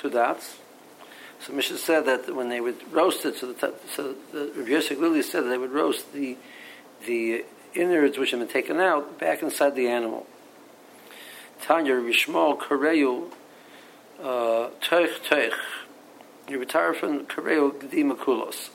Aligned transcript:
Two 0.00 0.10
dots. 0.10 0.56
So 1.40 1.52
Mishnah 1.52 1.78
said 1.78 2.06
that 2.06 2.34
when 2.34 2.48
they 2.48 2.60
would 2.60 2.92
roast 2.92 3.24
it, 3.24 3.36
so 3.36 3.52
the, 3.52 3.74
so 3.94 4.14
the 4.32 4.52
Rabbi 4.56 4.70
Yosef 4.70 4.98
Lili 4.98 5.22
said 5.22 5.44
that 5.44 5.48
they 5.48 5.58
would 5.58 5.72
roast 5.72 6.12
the 6.12 6.36
the 7.06 7.44
innards 7.74 8.18
which 8.18 8.30
had 8.30 8.40
been 8.40 8.48
taken 8.48 8.78
out 8.78 9.18
back 9.18 9.42
inside 9.42 9.74
the 9.74 9.88
animal. 9.88 10.26
Tanya 11.62 11.94
Rabbi 11.94 12.10
Shmuel 12.10 12.58
Kareyu 12.58 13.30
uh, 14.22 14.70
Teich 14.82 15.20
Teich. 15.28 15.52
You 16.48 16.58
retire 16.58 16.92
from 16.92 17.26
Kareyu 17.26 17.72
Gdima 17.72 18.16
Kulos. 18.16 18.70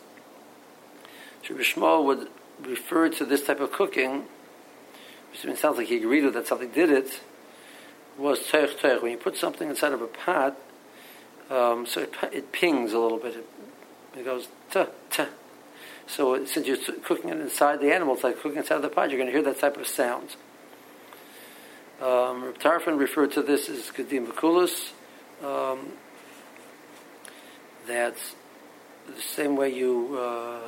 So 1.43 1.53
Rabbi 1.53 1.63
Shmuel 1.63 2.05
would 2.05 2.29
refer 2.63 3.09
to 3.09 3.25
this 3.25 3.43
type 3.45 3.59
of 3.59 3.71
cooking, 3.71 4.25
which 5.31 5.59
sounds 5.59 5.77
like 5.77 5.87
he 5.87 5.97
agreed 5.97 6.23
with 6.23 6.33
that 6.33 6.47
something 6.47 6.71
did 6.71 6.89
it, 6.89 7.19
was 8.17 8.39
Teich 8.39 8.77
Teich. 8.79 9.01
When 9.01 9.11
you 9.11 9.17
put 9.17 9.37
something 9.37 9.69
inside 9.69 9.93
of 9.93 10.01
a 10.01 10.07
pot, 10.07 10.57
um, 11.49 11.85
so 11.85 12.01
it, 12.01 12.13
it, 12.31 12.51
pings 12.51 12.93
a 12.93 12.99
little 12.99 13.17
bit. 13.17 13.35
It, 13.35 13.47
it 14.17 14.25
goes 14.25 14.47
ta 14.71 14.87
ta. 15.09 15.27
So 16.07 16.45
since 16.45 16.67
you're 16.67 16.77
cooking 17.03 17.29
it 17.29 17.39
inside 17.39 17.81
the 17.81 17.93
animal, 17.93 18.15
it's 18.15 18.23
like 18.23 18.39
cooking 18.39 18.59
inside 18.59 18.79
the 18.79 18.89
pot. 18.89 19.09
You're 19.09 19.19
going 19.19 19.31
to 19.31 19.33
hear 19.33 19.43
that 19.43 19.59
type 19.59 19.77
of 19.77 19.87
sound. 19.87 20.35
Um, 22.01 22.53
Tarfon 22.59 22.99
referred 22.99 23.31
to 23.33 23.41
this 23.41 23.69
as 23.69 23.91
Kadim 23.91 24.27
Bakulis. 24.27 24.91
Um, 25.43 25.93
that's 27.87 28.35
the 29.07 29.21
same 29.21 29.55
way 29.55 29.73
you, 29.73 30.17
uh, 30.19 30.59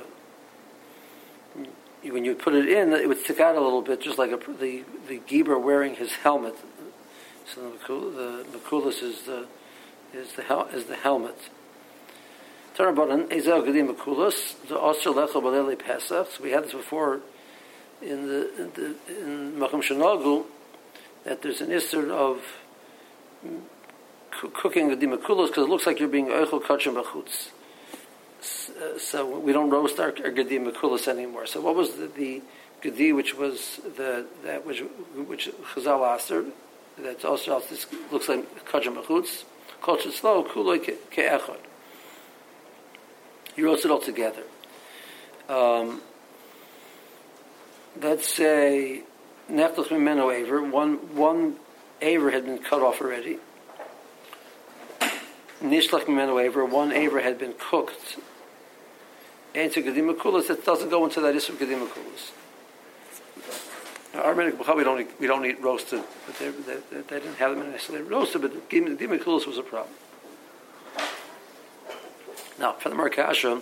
you, 2.04 2.14
when 2.14 2.24
you 2.24 2.36
put 2.36 2.54
it 2.54 2.70
in, 2.70 2.94
it 2.94 3.08
would 3.08 3.20
stick 3.20 3.40
out 3.40 3.56
a 3.56 3.62
little 3.62 3.82
bit, 3.82 4.02
just 4.02 4.18
like 4.18 4.32
a, 4.32 4.38
the 4.54 4.84
the 5.08 5.20
Geber 5.26 5.58
wearing 5.58 5.96
his 5.96 6.12
helmet. 6.14 6.56
So 7.54 7.72
the, 7.88 8.46
the 8.52 8.58
Bakulis 8.58 9.02
is 9.02 9.22
the 9.22 9.46
is 10.14 10.34
the 10.34 10.44
hel- 10.44 10.68
is 10.74 10.86
the 10.86 10.96
helmet. 10.96 11.38
Turn 12.76 12.90
about 12.90 13.10
an 13.10 13.28
Ezel 13.30 13.66
Gadim 13.66 13.96
Bakulis, 13.96 14.56
the 14.68 14.76
Osir 14.76 15.14
Lechel 15.14 15.42
Baleli 15.42 15.80
Pesach. 15.80 16.28
So 16.32 16.44
we 16.44 16.52
had 16.52 16.66
this 16.66 16.74
before 16.74 17.22
in 18.02 18.28
the 18.28 18.64
in, 18.64 18.72
the, 18.74 18.96
in 19.22 19.60
Macham 19.60 19.82
Shanagu 19.82 20.46
that 21.24 21.42
there's 21.42 21.62
an 21.62 21.70
issur 21.70 22.12
of 22.12 22.42
cooking 24.54 24.90
the 24.90 24.96
dimakulos 24.96 25.48
because 25.48 25.66
it 25.66 25.70
looks 25.70 25.86
like 25.86 26.00
you're 26.00 26.10
being 26.10 26.28
oichel 26.28 26.62
kachim 26.62 27.02
b'chutz. 27.02 27.50
Uh, 28.40 29.00
so 29.00 29.40
we 29.40 29.52
don't 29.52 29.70
roast 29.70 30.00
our, 30.00 30.14
our 30.24 30.32
gedi 30.32 30.58
anymore. 31.08 31.46
So 31.48 31.62
what 31.62 31.76
was 31.76 31.96
the, 31.96 32.08
the 32.08 32.42
gedi 32.82 33.14
which 33.14 33.36
was 33.36 33.80
the 33.96 34.26
that 34.44 34.66
which 34.66 34.82
which 35.16 35.50
Chazal 35.74 36.06
aster 36.06 36.46
that's 37.00 37.26
also 37.26 37.60
this 37.70 37.86
looks 38.12 38.30
like 38.30 38.66
kachim 38.66 38.96
b'chutz. 38.96 39.44
Culture 39.82 40.12
slow 40.12 40.44
kuloi 40.44 40.80
ke'echad. 40.80 41.58
You 43.56 43.66
roast 43.66 43.86
it 43.86 43.92
all 43.92 44.00
together. 44.00 44.44
Um, 45.50 46.02
let's 48.02 48.34
say 48.34 49.04
Neftoch 49.50 49.88
Mimeno 49.88 50.34
Aver, 50.34 50.62
one, 50.62 51.16
one 51.16 51.56
Aver 52.02 52.32
had 52.32 52.46
been 52.46 52.60
cut 52.60 52.82
off 52.82 53.02
already. 53.02 53.40
Nishlach 55.64 56.04
Mimeno 56.04 56.44
Aver, 56.44 56.66
one 56.66 56.92
Aver 56.92 57.22
had 57.22 57.40
been 57.40 57.54
cooked. 57.58 58.18
And 59.56 59.72
to 59.72 59.82
Gedimakulas, 59.82 60.50
it 60.52 60.64
doesn't 60.66 60.90
go 60.90 61.06
into 61.06 61.22
that 61.22 61.36
issue 61.36 61.54
of 61.54 61.60
Gedimakulas. 61.60 62.32
Our 64.16 64.34
we 64.34 64.84
don't 64.84 65.02
eat, 65.02 65.10
we 65.20 65.28
don't 65.28 65.46
eat 65.46 65.62
roasted, 65.62 66.02
but 66.26 66.40
they, 66.40 66.50
they, 66.50 67.02
they 67.02 67.20
didn't 67.20 67.36
have 67.36 67.56
them 67.56 67.72
necessarily 67.72 68.04
roasted, 68.04 68.42
but 68.42 68.70
Gedimakulas 68.70 69.46
was 69.46 69.58
a 69.58 69.64
problem. 69.64 69.94
Now, 72.60 72.74
for 72.74 72.90
the 72.90 72.96
Merkasha, 72.96 73.62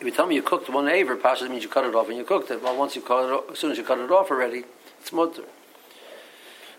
if 0.00 0.02
you 0.02 0.10
tell 0.10 0.26
me 0.26 0.34
you 0.34 0.42
cooked 0.42 0.68
one 0.68 0.88
aver, 0.88 1.16
Pasha 1.16 1.46
it 1.46 1.50
means 1.50 1.62
you 1.62 1.70
cut 1.70 1.84
it 1.84 1.94
off 1.94 2.08
and 2.08 2.18
you 2.18 2.24
cooked 2.24 2.50
it. 2.50 2.62
Well, 2.62 2.76
once 2.76 2.94
you 2.94 3.00
cut 3.00 3.24
it 3.24 3.32
off, 3.32 3.52
as 3.52 3.58
soon 3.58 3.70
as 3.70 3.78
you 3.78 3.84
cut 3.84 3.98
it 3.98 4.10
off 4.10 4.30
already, 4.30 4.64
it's 5.00 5.12
mutter. 5.12 5.44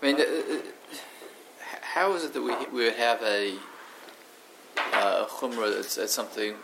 I 0.01 0.05
mean, 0.05 0.17
uh, 0.17 0.23
uh 0.23 0.59
how 1.81 2.13
is 2.13 2.25
it 2.25 2.33
that 2.33 2.41
we 2.41 2.53
we 2.67 2.83
would 2.83 2.95
have 2.95 3.21
a 3.23 3.55
uh, 4.93 5.25
chumrah 5.25 5.95
that's 5.95 6.13
something 6.13 6.55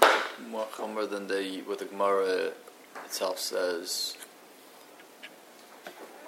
more 0.50 0.66
chumrah 0.76 1.10
than 1.10 1.28
the 1.28 1.64
what 1.66 1.80
the 1.80 1.86
Gemara 1.86 2.52
itself 3.06 3.40
says? 3.40 4.18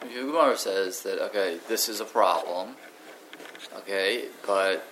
Gemara 0.09 0.57
says 0.57 1.03
that 1.03 1.21
okay, 1.27 1.59
this 1.67 1.89
is 1.89 1.99
a 1.99 2.05
problem, 2.05 2.75
okay, 3.77 4.25
but 4.45 4.85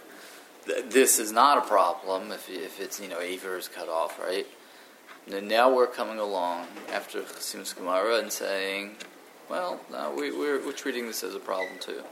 th- 0.65 0.85
this 0.89 1.19
is 1.19 1.31
not 1.31 1.57
a 1.57 1.61
problem 1.61 2.31
if 2.31 2.49
if 2.49 2.79
it's 2.79 2.99
you 2.99 3.07
know 3.07 3.19
aver 3.19 3.57
is 3.57 3.67
cut 3.67 3.89
off, 3.89 4.19
right? 4.19 4.47
And 5.31 5.47
now 5.47 5.73
we're 5.73 5.87
coming 5.87 6.19
along 6.19 6.67
after 6.91 7.21
Chasim's 7.21 7.73
Gemara 7.73 8.17
and 8.17 8.31
saying, 8.31 8.95
well, 9.49 9.79
no, 9.91 10.13
we, 10.17 10.31
we're, 10.31 10.65
we're 10.65 10.71
treating 10.71 11.05
this 11.05 11.23
as 11.23 11.35
a 11.35 11.39
problem 11.39 11.77
too. 11.79 12.03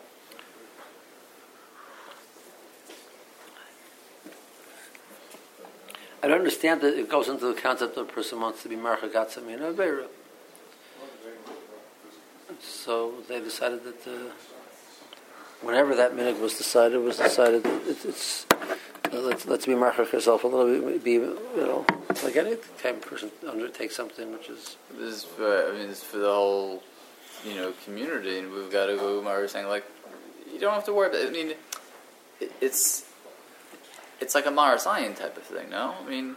I 6.21 6.27
don't 6.27 6.37
understand 6.37 6.81
that 6.81 6.99
it 6.99 7.09
goes 7.09 7.29
into 7.29 7.45
the 7.45 7.59
concept 7.59 7.97
of 7.97 8.09
a 8.09 8.11
person 8.11 8.41
wants 8.41 8.61
to 8.63 8.69
be 8.69 8.75
Marcha 8.75 9.09
Gatzamin 9.09 9.59
Avera. 9.59 10.07
So 12.59 13.13
they 13.27 13.39
decided 13.39 13.83
that 13.83 14.07
uh, 14.07 14.31
whenever 15.61 15.95
that 15.95 16.15
minute 16.15 16.39
was 16.39 16.57
decided, 16.57 16.99
was 16.99 17.17
decided 17.17 17.63
that 17.63 17.81
it's 17.87 18.45
let's 19.11 19.45
let's 19.45 19.65
be 19.65 19.73
marchach 19.73 20.11
yourself 20.11 20.43
a 20.43 20.47
little 20.47 20.89
bit. 20.89 21.03
Be 21.03 21.13
you 21.13 21.37
know 21.57 21.85
like 22.23 22.35
any 22.35 22.55
kind 22.81 22.97
of 22.97 23.01
person 23.01 23.31
undertake 23.47 23.91
something 23.91 24.31
which 24.31 24.49
is. 24.49 24.77
This 24.97 25.15
is 25.15 25.23
for, 25.23 25.69
I 25.69 25.77
mean, 25.77 25.89
it's 25.89 26.03
for 26.03 26.17
the 26.17 26.31
whole 26.31 26.83
you 27.45 27.55
know 27.55 27.73
community, 27.85 28.39
and 28.39 28.51
we've 28.51 28.71
got 28.71 28.87
to 28.87 28.95
go. 28.95 29.21
Mara 29.21 29.47
saying 29.47 29.67
like, 29.67 29.85
you 30.51 30.59
don't 30.59 30.73
have 30.73 30.85
to 30.85 30.93
worry 30.93 31.09
about. 31.09 31.21
It. 31.21 31.29
I 31.29 31.31
mean, 31.31 31.53
it, 32.39 32.51
it's 32.61 33.05
it's 34.19 34.35
like 34.35 34.45
a 34.45 34.51
Marasayan 34.51 35.15
type 35.15 35.37
of 35.37 35.43
thing. 35.43 35.69
No, 35.69 35.95
I 36.05 36.09
mean, 36.09 36.35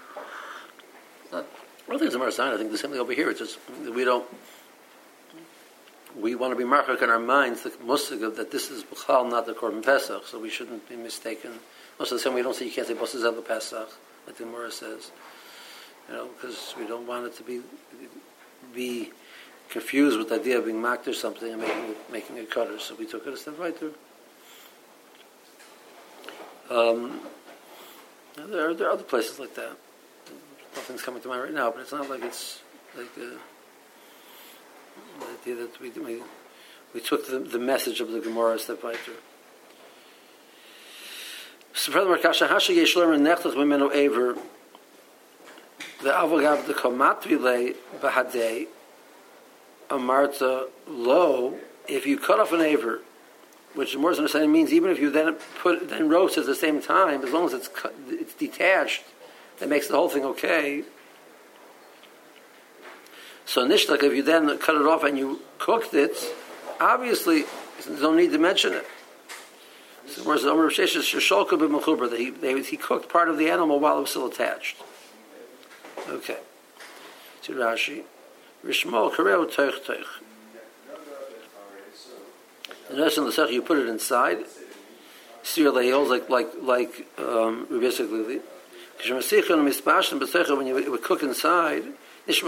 it's 1.24 1.32
not. 1.32 1.46
I 1.86 1.90
don't 1.90 1.98
think 1.98 2.12
it's 2.12 2.14
a 2.14 2.18
Marasayan. 2.18 2.54
I 2.54 2.56
think 2.58 2.70
the 2.70 2.78
same 2.78 2.92
thing 2.92 3.00
over 3.00 3.12
here. 3.12 3.30
It's 3.30 3.40
just 3.40 3.58
we 3.92 4.04
don't 4.04 4.26
we 6.18 6.34
want 6.34 6.52
to 6.52 6.56
be 6.56 6.68
marchak 6.68 7.02
in 7.02 7.10
our 7.10 7.18
minds 7.18 7.62
the 7.62 7.70
musig 7.70 8.36
that 8.36 8.50
this 8.50 8.70
is 8.70 8.84
b'chal, 8.84 9.28
not 9.28 9.46
the 9.46 9.52
korban 9.52 9.84
pesach, 9.84 10.26
so 10.26 10.38
we 10.38 10.50
shouldn't 10.50 10.88
be 10.88 10.96
mistaken. 10.96 11.52
Also, 11.98 12.16
the 12.16 12.20
same 12.20 12.34
we 12.34 12.42
don't 12.42 12.54
say 12.54 12.66
you 12.66 12.72
can't 12.72 12.86
say 12.86 12.94
bosses 12.94 13.22
the 13.22 13.32
pesach, 13.42 13.88
like 14.26 14.36
the 14.36 14.44
Gemara 14.44 14.70
says, 14.70 15.10
you 16.08 16.14
know, 16.14 16.28
because 16.28 16.74
we 16.78 16.86
don't 16.86 17.06
want 17.06 17.26
it 17.26 17.36
to 17.36 17.42
be 17.42 17.60
be 18.74 19.10
confused 19.70 20.18
with 20.18 20.28
the 20.28 20.36
idea 20.36 20.58
of 20.58 20.66
being 20.66 20.80
mocked 20.80 21.08
or 21.08 21.14
something 21.14 21.50
and 21.52 21.60
making 21.60 21.94
making 22.10 22.38
a 22.38 22.44
cutter. 22.44 22.78
So 22.78 22.94
we 22.94 23.06
took 23.06 23.26
it 23.26 23.32
a 23.32 23.36
step 23.36 23.56
further. 23.56 23.90
Um, 26.70 27.20
there, 28.36 28.70
are, 28.70 28.74
there 28.74 28.88
are 28.88 28.92
other 28.92 29.02
places 29.02 29.38
like 29.38 29.54
that. 29.56 29.76
Nothing's 30.74 31.02
coming 31.02 31.20
to 31.22 31.28
mind 31.28 31.42
right 31.42 31.52
now, 31.52 31.70
but 31.70 31.80
it's 31.80 31.92
not 31.92 32.08
like 32.08 32.22
it's 32.22 32.62
like. 32.96 33.10
Uh, 33.18 33.36
the 35.20 35.52
idea 35.52 35.66
that 35.66 35.80
we, 35.80 35.90
we, 35.90 36.22
we 36.94 37.00
took 37.00 37.28
the, 37.28 37.38
the 37.38 37.58
message 37.58 38.00
of 38.00 38.10
the 38.10 38.20
Gemara 38.20 38.54
a 38.54 38.58
step 38.58 38.82
weiter. 38.82 39.12
Furthermore, 41.72 42.18
kasha 42.18 42.46
hasha 42.46 42.74
yesh 42.74 42.94
lemer 42.94 43.18
nechtach 43.18 43.54
mimeno 43.54 43.92
aver 43.94 44.36
the 46.02 46.10
avogav 46.10 46.66
the 46.66 46.74
komat 46.74 47.22
vile 47.24 47.74
bahadei 48.00 48.66
amarta 49.88 50.68
lo 50.88 51.56
if 51.88 52.06
you 52.06 52.18
cut 52.18 52.40
off 52.40 52.52
an 52.52 52.60
aver 52.60 53.00
which 53.74 53.92
the 53.92 53.98
more 53.98 54.10
understanding 54.10 54.52
means 54.52 54.72
even 54.72 54.90
if 54.90 54.98
you 54.98 55.10
then 55.10 55.36
put 55.60 55.88
then 55.88 56.08
roast 56.08 56.36
at 56.36 56.46
the 56.46 56.54
same 56.54 56.80
time 56.80 57.22
as 57.22 57.32
long 57.32 57.46
as 57.46 57.54
it's 57.54 57.68
cut, 57.68 57.94
it's 58.08 58.34
detached 58.34 59.04
that 59.58 59.68
makes 59.68 59.88
the 59.88 59.94
whole 59.94 60.08
thing 60.08 60.24
okay 60.24 60.82
so 63.52 63.68
nishlak, 63.68 64.02
if 64.02 64.14
you 64.14 64.22
then 64.22 64.56
cut 64.56 64.76
it 64.76 64.86
off 64.86 65.04
and 65.04 65.18
you 65.18 65.42
cooked 65.58 65.92
it, 65.92 66.16
obviously 66.80 67.44
there's 67.86 68.00
no 68.00 68.14
need 68.14 68.32
to 68.32 68.38
mention 68.38 68.72
it. 68.72 68.86
Whereas 70.24 70.44
the 70.44 70.50
Omer 70.50 70.70
Shesh 70.70 70.96
is 70.96 71.04
Shosholka 71.04 71.58
b'mechuber, 71.58 72.08
that 72.08 72.18
he, 72.18 72.30
they, 72.30 72.62
he 72.62 72.78
cooked 72.78 73.10
part 73.10 73.28
of 73.28 73.36
the 73.36 73.50
animal 73.50 73.78
while 73.78 73.98
it 73.98 74.00
was 74.00 74.08
still 74.08 74.24
attached. 74.24 74.78
Okay. 76.08 76.38
To 77.42 77.52
Rashi. 77.52 78.04
Rishmol 78.64 79.12
kareo 79.12 79.44
teich 79.44 79.84
teich. 79.84 80.06
And 82.88 83.00
rest 83.00 83.18
in 83.18 83.24
the 83.24 83.32
sech, 83.32 83.50
you 83.50 83.60
put 83.60 83.76
it 83.76 83.86
inside. 83.86 84.46
Sir 85.42 85.68
leils 85.68 86.08
like 86.08 86.30
like 86.30 86.48
like 86.62 87.06
um, 87.18 87.66
basically. 87.68 88.40
When 89.04 90.66
you 90.66 90.98
cook 91.02 91.22
inside, 91.22 91.84
It 92.26 92.42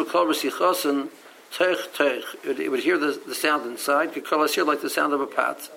would 2.70 2.80
hear 2.80 2.98
the, 2.98 3.20
the 3.26 3.34
sound 3.34 3.66
inside. 3.66 4.12
Kikalas 4.12 4.54
hear 4.54 4.64
like 4.64 4.80
the 4.82 4.90
sound 4.90 5.12
of 5.12 5.20
a 5.20 5.26
pat. 5.26 5.70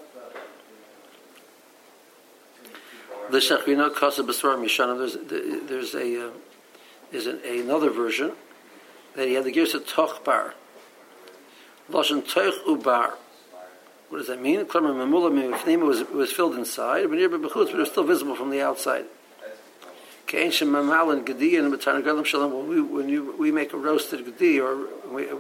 The 3.30 3.40
Shechrina 3.40 3.94
Kasa. 3.94 4.24
There's 4.24 5.18
there's 5.68 5.96
a 5.96 6.28
uh, 6.28 6.32
is 7.12 7.28
an, 7.28 7.42
another 7.46 7.90
version 7.90 8.34
that 9.16 9.28
he 9.28 9.34
had 9.34 9.44
the 9.44 9.52
gears 9.52 9.74
of 9.74 9.86
Tochbar. 9.86 10.54
Lashon 11.92 12.22
Toch 12.28 12.54
Ubar. 12.66 13.14
What 14.10 14.20
does 14.20 14.28
that 14.28 14.42
mean? 14.42 14.64
Mifnim 14.66 15.86
was 15.86 16.04
was 16.06 16.32
filled 16.32 16.56
inside, 16.56 17.10
but 17.10 17.20
it 17.20 17.30
was 17.30 17.90
still 17.90 18.04
visible 18.04 18.36
from 18.36 18.50
the 18.50 18.62
outside. 18.62 19.06
When 20.28 20.52
we, 22.68 22.82
when 22.82 23.08
you, 23.08 23.36
we 23.40 23.52
make 23.52 23.72
a 23.74 23.78
roasted 23.78 24.26
gedi 24.26 24.60
or 24.60 24.88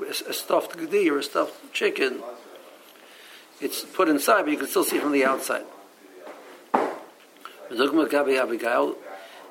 a 0.09 0.33
stuffed 0.33 0.77
gedi 0.77 1.09
or 1.09 1.17
a 1.19 1.23
stuffed 1.23 1.73
chicken, 1.73 2.21
it's 3.59 3.83
put 3.83 4.07
inside, 4.07 4.43
but 4.43 4.51
you 4.51 4.57
can 4.57 4.67
still 4.67 4.85
see 4.85 4.99
from 4.99 5.11
the 5.11 5.25
outside. 5.25 5.65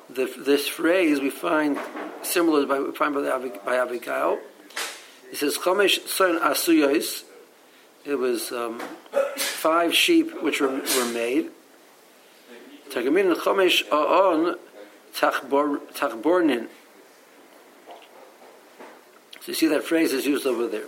The, 0.09 0.25
this 0.37 0.67
phrase 0.67 1.19
we 1.19 1.29
find 1.29 1.77
similar 2.23 2.65
by, 2.65 2.79
we 2.79 2.91
find 2.93 3.13
by, 3.13 3.21
the, 3.21 3.59
by 3.63 3.75
Abigail. 3.75 4.39
It 5.31 5.37
says 5.37 5.57
Chomesh 5.57 6.07
Son 6.07 6.39
Asuyos. 6.39 7.25
It 8.05 8.15
was 8.15 8.51
um, 8.51 8.79
five 9.35 9.93
sheep 9.93 10.41
which 10.41 10.61
were, 10.61 10.69
were 10.69 11.11
made. 11.13 11.51
Tagamin 12.89 13.35
Chomesh 13.35 13.83
Aon 13.91 14.57
Tachbornin. 15.17 16.67
So 19.41 19.47
you 19.47 19.53
see 19.53 19.67
that 19.67 19.83
phrase 19.83 20.13
is 20.13 20.25
used 20.25 20.45
over 20.45 20.67
there. 20.67 20.85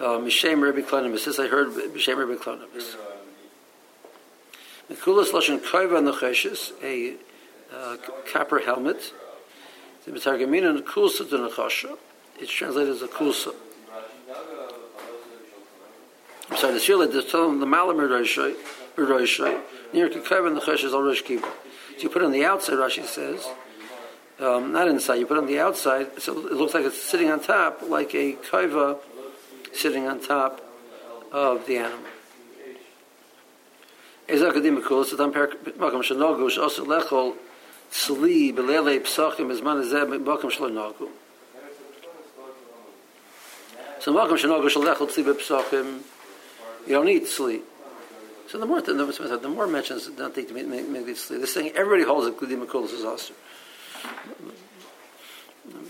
Uh, 0.00 0.18
Mishem 0.18 0.62
Rabbi 0.62 0.80
Klonimus. 0.80 1.24
This 1.26 1.38
I 1.38 1.48
heard 1.48 1.68
Mishem 1.68 2.16
Rabbi 2.16 2.42
Klonimus. 2.42 2.96
Mekulas 4.90 5.30
Lashon 5.30 5.60
Koiva 5.60 6.00
Necheshes, 6.02 6.72
a 6.82 7.16
uh, 7.74 7.96
copper 8.32 8.60
helmet. 8.60 9.12
The 10.04 10.12
Mitargamina 10.12 10.80
Kulsa 10.82 11.28
to 11.28 11.36
Nechasha. 11.36 11.98
It's 12.38 12.50
translated 12.50 12.94
as 12.94 13.02
a 13.02 13.08
Kulsa. 13.08 13.54
I'm 16.50 16.56
sorry, 16.58 16.74
the 16.74 16.80
Shila, 16.80 17.08
the 17.08 17.66
Malam 17.66 17.96
Roshai, 17.96 18.54
near 19.92 20.08
Koiva 20.08 20.60
Necheshes 20.60 20.92
al 20.92 21.02
Rosh 21.02 21.22
Kippur. 21.22 21.48
So 21.96 22.02
you 22.02 22.08
put 22.08 22.22
it 22.22 22.24
on 22.24 22.32
the 22.32 22.44
outside, 22.44 22.74
Rashi 22.74 23.04
says, 23.04 23.46
um, 24.40 24.72
not 24.72 24.88
inside, 24.88 25.16
you 25.16 25.26
put 25.26 25.36
it 25.36 25.40
on 25.40 25.46
the 25.46 25.60
outside, 25.60 26.20
so 26.20 26.32
it 26.32 26.54
looks 26.54 26.74
like 26.74 26.84
it's 26.84 27.00
sitting 27.00 27.30
on 27.30 27.40
top, 27.40 27.82
like 27.88 28.14
a 28.14 28.32
kaiva 28.34 28.98
sitting 29.72 30.06
on 30.06 30.20
top 30.20 30.60
of 31.30 31.66
the 31.66 31.78
animal. 31.78 32.06
So 44.00 44.10
you 46.86 46.92
don't 46.94 47.06
need 47.06 47.26
sleep. 47.26 47.64
So 48.48 48.58
the 48.58 48.66
more 48.66 48.80
the, 48.80 48.92
the 48.92 49.48
more 49.48 49.66
mentions 49.66 50.06
don't 50.08 50.34
think 50.34 50.48
to 50.48 50.54
make, 50.54 50.68
make, 50.68 51.06
this 51.06 51.28
this 51.28 51.54
thing 51.54 51.72
everybody 51.74 52.04
holds 52.04 52.26
it 52.26 52.36
Kudim 52.36 52.64
Kulis 52.66 52.92
is 52.92 53.04
also. 53.04 53.34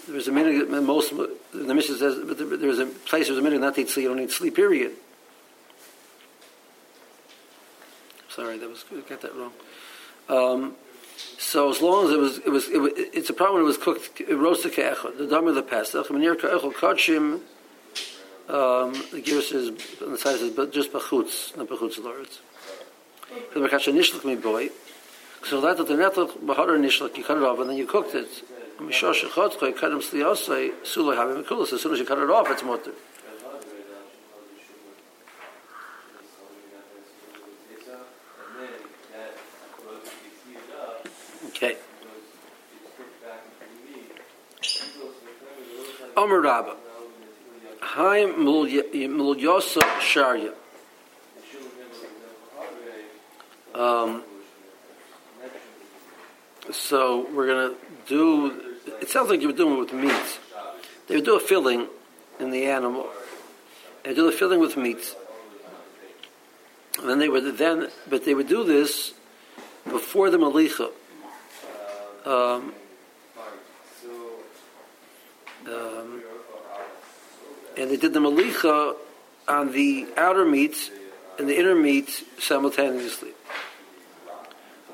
There's 0.08 0.28
a 0.28 0.32
minute 0.32 0.70
most 0.70 1.12
the 1.52 1.74
mission 1.74 1.96
says 1.96 2.16
but 2.26 2.38
there's 2.38 2.78
a 2.78 2.86
place 2.86 3.26
there's 3.26 3.38
a 3.38 3.42
minute 3.42 3.60
not 3.60 3.74
to 3.74 3.86
sleep 3.86 4.04
you 4.04 4.08
don't 4.08 4.18
need 4.18 4.30
sleep 4.30 4.54
period. 4.54 4.92
Sorry, 8.28 8.58
that 8.58 8.68
was 8.68 8.84
I 8.90 9.00
got 9.08 9.20
that 9.20 9.34
wrong. 9.36 9.52
Um, 10.28 10.76
so 11.38 11.70
as 11.70 11.80
long 11.80 12.06
as 12.06 12.10
it 12.10 12.18
was, 12.18 12.38
it 12.38 12.48
was, 12.48 12.68
it, 12.68 13.10
it's 13.12 13.30
a 13.30 13.32
problem 13.32 13.62
it 13.62 13.64
was 13.64 13.78
cooked, 13.78 14.20
it 14.20 14.34
roasted 14.34 14.72
ke'echad, 14.72 15.18
the 15.18 15.26
dam 15.26 15.46
of 15.46 15.54
the 15.54 15.62
pesach, 15.62 16.08
menir 16.08 16.34
ke'echad 16.34 16.72
kodshim, 16.74 17.40
um, 18.48 18.92
the 19.10 19.22
gear 19.24 19.40
says, 19.40 19.70
on 20.02 20.12
the 20.12 20.18
side 20.18 20.38
says, 20.38 20.50
but 20.50 20.72
just 20.72 20.92
bachutz, 20.92 21.56
not 21.56 21.68
bachutz 21.68 22.02
lords. 22.02 22.40
The 23.54 23.60
mekasha 23.60 23.92
nishlach 23.92 24.24
me 24.24 24.34
boy. 24.36 24.68
So 25.44 25.60
that 25.62 25.78
the 25.78 25.84
netlach 25.84 26.44
bahar 26.46 26.66
nishlach, 26.66 27.16
you 27.16 27.24
cut 27.24 27.38
it 27.38 27.42
off 27.42 27.58
and 27.58 27.70
then 27.70 27.76
you 27.76 27.86
cooked 27.86 28.14
it. 28.14 28.28
Mishosh 28.78 29.24
echotcho, 29.24 29.62
you 29.62 29.72
cut 29.72 29.92
him 29.92 30.00
sliyosai, 30.00 30.72
sulay 30.82 31.16
havim 31.16 31.42
mekulas. 31.42 31.72
As 31.72 31.80
soon 31.80 31.94
as 31.94 31.98
you 31.98 32.04
cut 32.04 32.18
it 32.18 32.28
off, 32.28 32.50
it's 32.50 32.62
mutter. 32.62 32.92
Okay. 41.48 41.76
Omer 46.16 46.40
Rabbah. 46.40 46.83
Haim 47.94 48.34
Mulyosa 48.34 49.82
Sharya. 50.00 50.52
Um, 53.72 54.24
so 56.72 57.28
we're 57.32 57.46
going 57.46 57.70
to 57.70 57.76
do, 58.08 58.80
it 59.00 59.08
sounds 59.08 59.30
like 59.30 59.40
you 59.42 59.46
were 59.46 59.54
doing 59.54 59.74
it 59.74 59.78
with 59.78 59.92
meat. 59.92 60.40
They 61.06 61.14
would 61.14 61.24
do 61.24 61.36
a 61.36 61.40
filling 61.40 61.86
in 62.40 62.50
the 62.50 62.64
animal. 62.64 63.08
They 64.02 64.12
do 64.12 64.26
the 64.26 64.36
filling 64.36 64.58
with 64.58 64.76
meat. 64.76 65.14
And 66.98 67.08
then 67.08 67.20
they 67.20 67.28
would 67.28 67.56
then, 67.56 67.90
but 68.10 68.24
they 68.24 68.34
would 68.34 68.48
do 68.48 68.64
this 68.64 69.12
before 69.84 70.30
the 70.30 70.38
malicha. 70.38 70.90
Um, 72.26 72.74
and 77.76 77.90
they 77.90 77.96
did 77.96 78.12
the 78.12 78.20
malicha 78.20 78.96
on 79.48 79.72
the 79.72 80.06
outer 80.16 80.44
meat 80.44 80.90
and 81.38 81.48
the 81.48 81.58
inner 81.58 81.74
meat 81.74 82.24
simultaneously. 82.38 83.32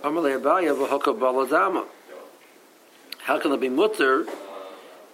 How 0.02 0.10
can 3.38 3.52
it 3.52 3.60
be 3.60 3.68
mutter 3.68 4.26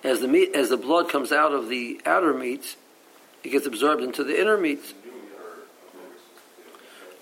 as 0.05 0.21
the 0.21 0.29
meat 0.29 0.55
as 0.55 0.69
the 0.69 0.77
blood 0.77 1.09
comes 1.09 1.33
out 1.33 1.53
of 1.53 1.69
the 1.69 2.01
outer 2.07 2.33
meat, 2.33 2.77
it 3.43 3.51
gets 3.51 3.67
absorbed 3.67 4.03
into 4.03 4.23
the 4.23 4.41
inner 4.41 4.57
meat? 4.57 4.95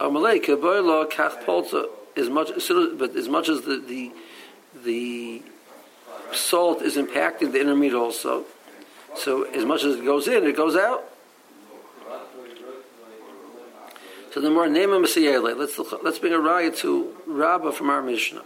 As 0.01 0.11
much, 2.31 2.51
but 2.99 3.17
as 3.17 3.29
much 3.29 3.49
as 3.49 3.63
the, 3.63 3.83
the 3.87 4.13
the 4.85 5.43
salt 6.33 6.83
is 6.83 6.97
impacting 6.97 7.53
the 7.53 7.61
inner 7.61 7.77
meat 7.77 7.95
also, 7.95 8.45
so 9.17 9.45
as 9.45 9.65
much 9.65 9.85
as 9.85 9.97
it 9.97 10.05
goes 10.05 10.29
in, 10.29 10.45
it 10.45 10.57
goes 10.57 10.77
out. 10.77 11.05
So 14.33 14.41
the 14.41 14.51
more 14.51 14.69
name 14.69 14.93
of 14.93 15.03
let's 15.03 15.79
let's 16.03 16.19
bring 16.19 16.33
a 16.33 16.39
raya 16.39 16.77
to 16.79 17.17
Rabbah 17.27 17.71
from 17.71 17.89
our 17.91 18.03
Mishnah. 18.03 18.43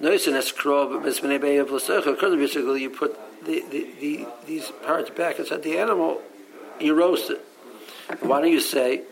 Notice 0.00 0.26
in 0.28 0.34
Eskrov, 0.34 1.02
basically 1.02 2.82
you 2.82 2.90
put 2.90 3.18
the, 3.44 3.64
the, 3.70 3.86
the, 4.00 4.26
these 4.46 4.70
parts 4.84 5.10
back 5.10 5.38
inside 5.38 5.62
the 5.62 5.78
animal, 5.78 6.20
you 6.78 6.94
roast 6.94 7.30
it. 7.30 7.40
Why 8.20 8.40
don't 8.40 8.52
you 8.52 8.60
say 8.60 9.02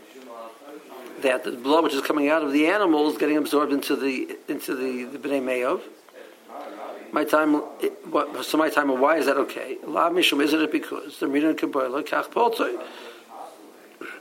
that 1.23 1.45
the 1.45 1.53
blood 1.53 1.85
which 1.85 1.95
is 1.95 2.03
coming 2.03 2.29
out 2.29 2.43
of 2.43 2.53
the 2.53 2.67
animal 2.67 3.11
is 3.11 3.19
getting 3.19 3.37
absorbed 3.37 3.73
into 3.73 3.97
the 3.97 4.37
into 4.49 4.77
the, 4.77 5.05
the 5.05 5.19
bnei 5.19 5.43
me'ov? 5.43 5.83
My 7.17 7.25
time, 7.25 7.55
what, 7.55 8.45
so 8.45 8.59
my 8.59 8.69
time, 8.69 8.89
why 9.01 9.17
is 9.17 9.25
that 9.25 9.39
okay? 9.39 9.79
La 9.87 10.11
mishum, 10.11 10.43
isn't 10.43 10.61
it 10.61 10.71
because 10.71 11.19
the 11.19 11.27
reading 11.27 11.57
Kabbalah 11.57 12.05
kach 12.05 12.31
poltoy? 12.31 12.79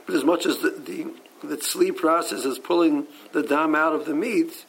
But 0.06 0.14
as 0.14 0.24
much 0.24 0.46
as 0.46 0.56
the, 0.60 0.70
the 0.70 1.12
the 1.46 1.60
sleep 1.60 1.98
process 1.98 2.46
is 2.46 2.58
pulling 2.58 3.06
the 3.32 3.42
dam 3.42 3.74
out 3.74 3.92
of 3.92 4.06
the 4.06 4.14
meat, 4.14 4.64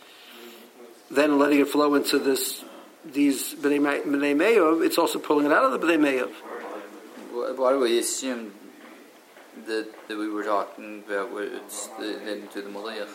then 1.09 1.39
letting 1.39 1.61
it 1.61 1.69
flow 1.69 1.95
into 1.95 2.19
this 2.19 2.65
these 3.05 3.55
bnei 3.55 4.35
me'ov, 4.35 4.81
it's 4.81 4.97
also 4.97 5.19
pulling 5.19 5.45
it 5.45 5.53
out 5.53 5.63
of 5.63 5.79
the 5.79 5.87
bnei 5.87 5.97
me'ov. 5.97 6.33
Why 7.57 7.71
do 7.71 7.79
we 7.79 7.97
assume 7.97 8.51
that, 9.67 9.87
that 10.09 10.17
we 10.17 10.27
were 10.29 10.43
talking 10.43 11.01
about 11.07 11.29
it's 11.33 11.87
the, 11.97 12.19
then 12.25 12.49
to 12.49 12.61
the 12.61 12.69
malach? 12.69 13.07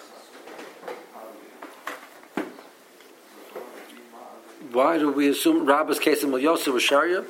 Why 4.72 4.98
do 4.98 5.12
we 5.12 5.28
assume 5.28 5.66
Rabba's 5.66 5.98
case 5.98 6.22
in 6.22 6.32
Yosef 6.32 6.72
was 6.72 6.82
Sharia? 6.82 7.24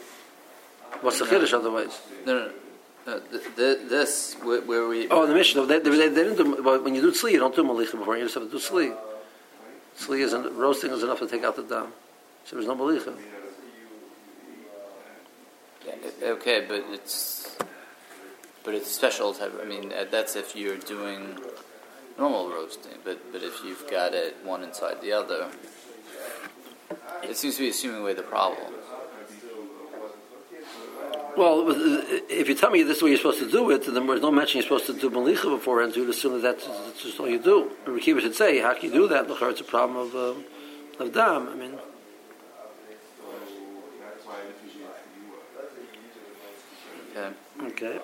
What's 1.01 1.19
the 1.19 1.25
chiddush 1.25 1.53
otherwise? 1.53 2.01
No, 2.25 2.35
no, 2.35 2.53
no. 3.07 3.21
This 3.57 4.35
where 4.43 4.87
we 4.87 5.09
oh 5.09 5.27
the 5.27 5.35
mission 5.35 5.67
they, 5.67 5.81
they, 5.81 5.91
they 5.91 6.09
didn't 6.09 6.37
do 6.37 6.63
when 6.63 6.95
you 6.95 7.01
do 7.01 7.11
tzli 7.11 7.33
you 7.33 7.41
don't 7.41 7.55
do 7.55 7.65
malicha 7.65 7.99
before 7.99 8.17
you 8.17 8.25
just 8.25 8.35
have 8.35 8.45
to 8.45 8.51
do 8.51 8.59
tzli. 8.59 8.97
Tzli 9.99 10.21
isn't 10.21 10.57
roasting 10.57 10.93
is 10.93 11.03
enough 11.03 11.19
to 11.19 11.27
take 11.27 11.43
out 11.43 11.57
the 11.57 11.63
dam, 11.63 11.93
so 12.45 12.57
there's 12.57 12.69
no 12.69 12.77
malicha. 12.77 13.17
Okay, 16.23 16.65
but 16.69 16.85
it's 16.91 17.57
but 18.63 18.75
it's 18.75 18.91
special 18.91 19.35
type. 19.35 19.53
I 19.61 19.65
mean, 19.65 19.93
uh, 19.93 20.05
that's 20.09 20.37
if 20.37 20.55
you're 20.55 20.77
doing 20.79 21.37
normal 22.17 22.49
roasting. 22.49 22.93
But 23.05 23.33
but 23.33 23.43
if 23.43 23.65
you've 23.65 23.91
got 23.91 24.15
it 24.15 24.37
one 24.45 24.63
inside 24.63 25.01
the 25.03 25.13
other, 25.13 25.51
it 27.23 27.37
seems 27.37 27.57
to 27.57 27.63
be 27.63 27.69
assuming 27.69 28.03
away 28.03 28.15
the 28.15 28.23
problem. 28.23 28.73
Well, 31.37 31.65
if 32.29 32.49
you 32.49 32.55
tell 32.55 32.71
me 32.71 32.83
this 32.83 32.99
is 32.99 33.03
what 33.03 33.09
you're 33.09 33.17
supposed 33.17 33.39
to 33.39 33.51
do 33.51 33.71
it, 33.71 33.87
then 33.87 34.07
there's 34.07 34.21
no 34.21 34.31
mention 34.31 34.59
you're 34.59 34.65
supposed 34.65 34.87
to 34.87 34.93
do 34.93 35.09
malicha 35.09 35.45
beforehand, 35.45 35.97
you'd 35.97 36.11
assume 36.11 36.35
that 36.35 36.43
that's, 36.43 36.67
that's 36.67 37.03
just 37.03 37.19
all 37.19 37.29
you 37.29 37.39
do. 37.39 37.71
Rekiva 37.87 38.21
should 38.21 38.35
say, 38.35 38.59
how 38.59 38.75
can 38.75 38.93
you 38.93 38.93
do 38.93 39.09
that? 39.09 39.29
Look, 39.29 39.41
It's 39.41 39.61
a 39.63 39.65
problem 39.65 39.97
of, 39.97 40.15
uh, 40.15 41.03
of 41.03 41.13
dam. 41.13 41.49
I 41.49 41.55
mean, 41.55 41.79
Okay. 47.15 47.31
okay. 47.65 48.01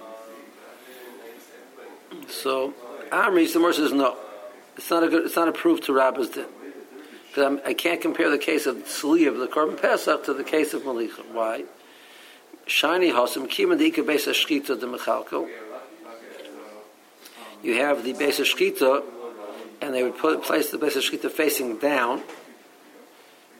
So, 2.29 2.75
Amri, 3.11 3.51
the 3.51 3.73
says 3.73 3.93
no. 3.93 4.17
It's 4.77 4.91
not 4.91 5.03
a 5.03 5.09
good. 5.09 5.25
It's 5.27 5.37
not 5.37 5.49
a 5.49 5.53
proof 5.53 5.81
to 5.87 5.93
Rabbis 5.93 6.29
din. 6.29 6.45
Because 7.39 7.61
I 7.65 7.73
can't 7.73 8.01
compare 8.01 8.31
the 8.31 8.39
case 8.39 8.67
of 8.67 8.79
Sli 8.87 9.29
of 9.29 9.39
the 9.39 9.47
Korban 9.47 9.81
Pesach 9.81 10.25
to 10.25 10.35
the 10.35 10.43
case 10.43 10.75
of 10.75 10.83
Malicha. 10.83 11.25
Why? 11.33 11.65
Shiny 12.67 13.11
Hosim 13.11 13.49
Kiman 13.49 13.79
Dika 13.79 14.05
Besa 14.05 14.31
Shchita 14.31 14.79
de 14.79 14.87
Mechalko. 14.87 15.49
You 17.63 17.75
have 17.75 18.03
the 18.03 18.13
Besa 18.15 18.43
Shchita, 18.43 19.05
and 19.81 19.95
they 19.95 20.03
would 20.03 20.19
put 20.19 20.43
place 20.43 20.71
the 20.71 20.79
Besa 20.79 20.99
Shchita 20.99 21.31
facing 21.31 21.79
down. 21.79 22.23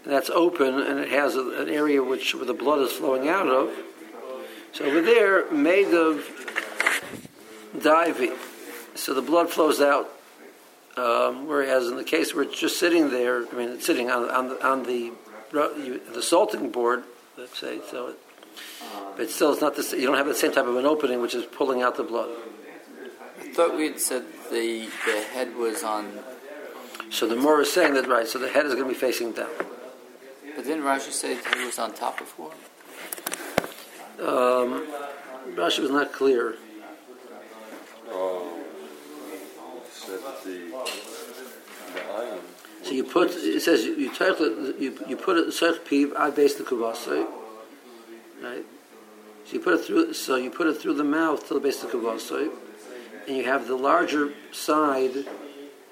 That's 0.05 0.31
open, 0.31 0.81
and 0.81 0.99
it 0.99 1.11
has 1.11 1.37
a, 1.37 1.63
an 1.63 1.69
area 1.69 2.03
which 2.03 2.35
where 2.35 2.47
the 2.47 2.55
blood 2.55 2.81
is 2.81 2.91
flowing 2.91 3.29
out 3.29 3.47
of. 3.47 3.71
So 4.73 4.87
over 4.87 5.01
there, 5.01 5.49
made 5.53 5.95
of 5.95 6.27
diving, 7.81 8.33
so 8.97 9.15
the 9.15 9.23
blood 9.23 9.51
flows 9.51 9.81
out 9.81 10.18
um, 10.99 11.47
whereas 11.47 11.87
in 11.87 11.97
the 11.97 12.05
case 12.05 12.35
where 12.35 12.45
it's 12.45 12.59
just 12.59 12.79
sitting 12.79 13.11
there, 13.11 13.47
I 13.47 13.55
mean, 13.55 13.69
it's 13.71 13.87
sitting 13.87 14.11
on, 14.11 14.29
on, 14.31 14.49
the, 14.49 14.67
on 14.67 14.83
the, 14.83 15.13
the 15.53 16.23
salting 16.23 16.71
board, 16.71 17.05
let's 17.37 17.59
say, 17.59 17.81
so 17.89 18.09
it, 18.09 18.19
but 19.17 19.31
still 19.31 19.53
it's 19.53 19.61
not 19.61 19.77
the, 19.77 19.97
you 19.97 20.07
don't 20.07 20.17
have 20.17 20.27
the 20.27 20.35
same 20.35 20.53
type 20.53 20.67
of 20.67 20.77
an 20.77 20.87
opening 20.87 21.21
which 21.21 21.35
is 21.35 21.45
pulling 21.45 21.83
out 21.83 21.97
the 21.97 22.03
blood. 22.03 22.31
I 23.41 23.53
thought 23.53 23.77
we 23.77 23.85
had 23.85 24.01
said 24.01 24.25
the, 24.51 24.89
the 25.07 25.23
head 25.33 25.55
was 25.55 25.85
on. 25.85 26.19
So 27.11 27.29
the 27.29 27.37
more 27.37 27.61
is 27.61 27.73
saying 27.73 27.95
that, 27.95 28.09
right, 28.09 28.27
so 28.27 28.39
the 28.39 28.49
head 28.49 28.67
is 28.67 28.75
going 28.75 28.89
to 28.89 28.93
be 28.93 28.99
facing 28.99 29.33
down. 29.33 29.51
But 30.57 30.65
didn't 30.65 30.83
Rashi 30.83 31.13
say 31.13 31.39
he 31.57 31.65
was 31.65 31.79
on 31.79 31.95
top 31.95 32.19
before? 32.19 32.53
Um, 34.21 34.87
Rashi 35.55 35.79
was 35.79 35.91
not 35.91 36.13
clear. 36.13 36.57
So 42.83 42.93
you 42.93 43.05
put 43.05 43.31
it 43.31 43.61
says 43.61 43.85
you 43.85 43.95
you 43.95 44.11
you, 44.79 45.05
you 45.07 45.17
put 45.17 45.37
it 45.37 45.49
seich 45.49 45.81
piv 45.81 46.17
I 46.17 46.31
base 46.31 46.55
the 46.55 46.65
kavasai, 46.65 47.27
right? 48.43 48.65
So 49.45 49.53
you 49.53 49.61
put 49.61 49.75
it 49.75 49.85
through 49.85 50.15
so 50.15 50.37
you 50.37 50.51
put 50.51 50.67
it 50.67 50.81
through 50.81 50.95
the 50.95 51.05
mouth 51.05 51.47
to 51.49 51.55
the 51.55 51.61
base 51.61 51.83
of 51.83 51.93
the 51.93 51.99
kavasai, 51.99 52.51
and 53.27 53.37
you 53.37 53.45
have 53.45 53.67
the 53.67 53.77
larger 53.77 54.33
side. 54.53 55.27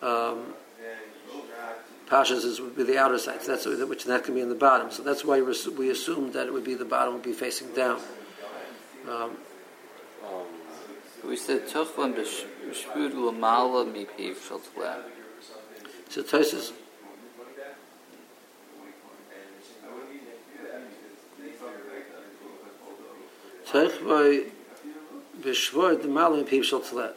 Um, 0.00 0.54
Pashas 2.08 2.44
is 2.44 2.60
would 2.60 2.76
be 2.76 2.84
the 2.84 2.98
outer 2.98 3.18
side, 3.18 3.42
so 3.42 3.56
that's 3.56 3.66
which 3.66 4.04
that 4.04 4.22
can 4.24 4.34
be 4.34 4.40
in 4.40 4.48
the 4.48 4.54
bottom. 4.54 4.90
So 4.92 5.02
that's 5.02 5.24
why 5.24 5.42
we 5.42 5.90
assumed 5.90 6.32
that 6.34 6.46
it 6.46 6.52
would 6.52 6.64
be 6.64 6.74
the 6.74 6.84
bottom 6.84 7.14
would 7.14 7.24
be 7.24 7.32
facing 7.32 7.72
down. 7.72 8.00
Um, 9.08 9.36
we 11.24 11.36
said 11.36 11.66
Tuchlan 12.66 13.12
b'shpud 13.12 13.14
l'mala 13.14 13.84
mipiv 13.84 14.36
shel 14.42 14.60
So 16.08 16.22
Tosis. 16.22 16.72
Teichvoi 23.66 24.50
b'shvoi 25.40 26.04
l'mala 26.04 26.42
mipiv 26.42 26.64
shel 26.64 26.80
tzlet. 26.80 27.14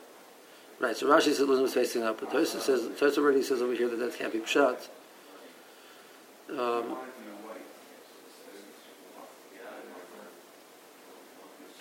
Right, 0.79 0.95
so 0.95 1.07
Rashi 1.07 1.33
says 1.33 1.41
was 1.41 1.73
facing 1.73 2.03
up, 2.03 2.19
but 2.21 2.31
Tosis 2.31 2.61
says, 2.61 2.81
Tosis 2.81 3.17
already 3.17 3.43
says 3.43 3.61
over 3.61 3.73
here 3.73 3.89
that 3.89 3.97
that 3.97 4.17
can't 4.17 4.31
be 4.31 4.39
pshat. 4.39 4.87
Um, 6.49 6.97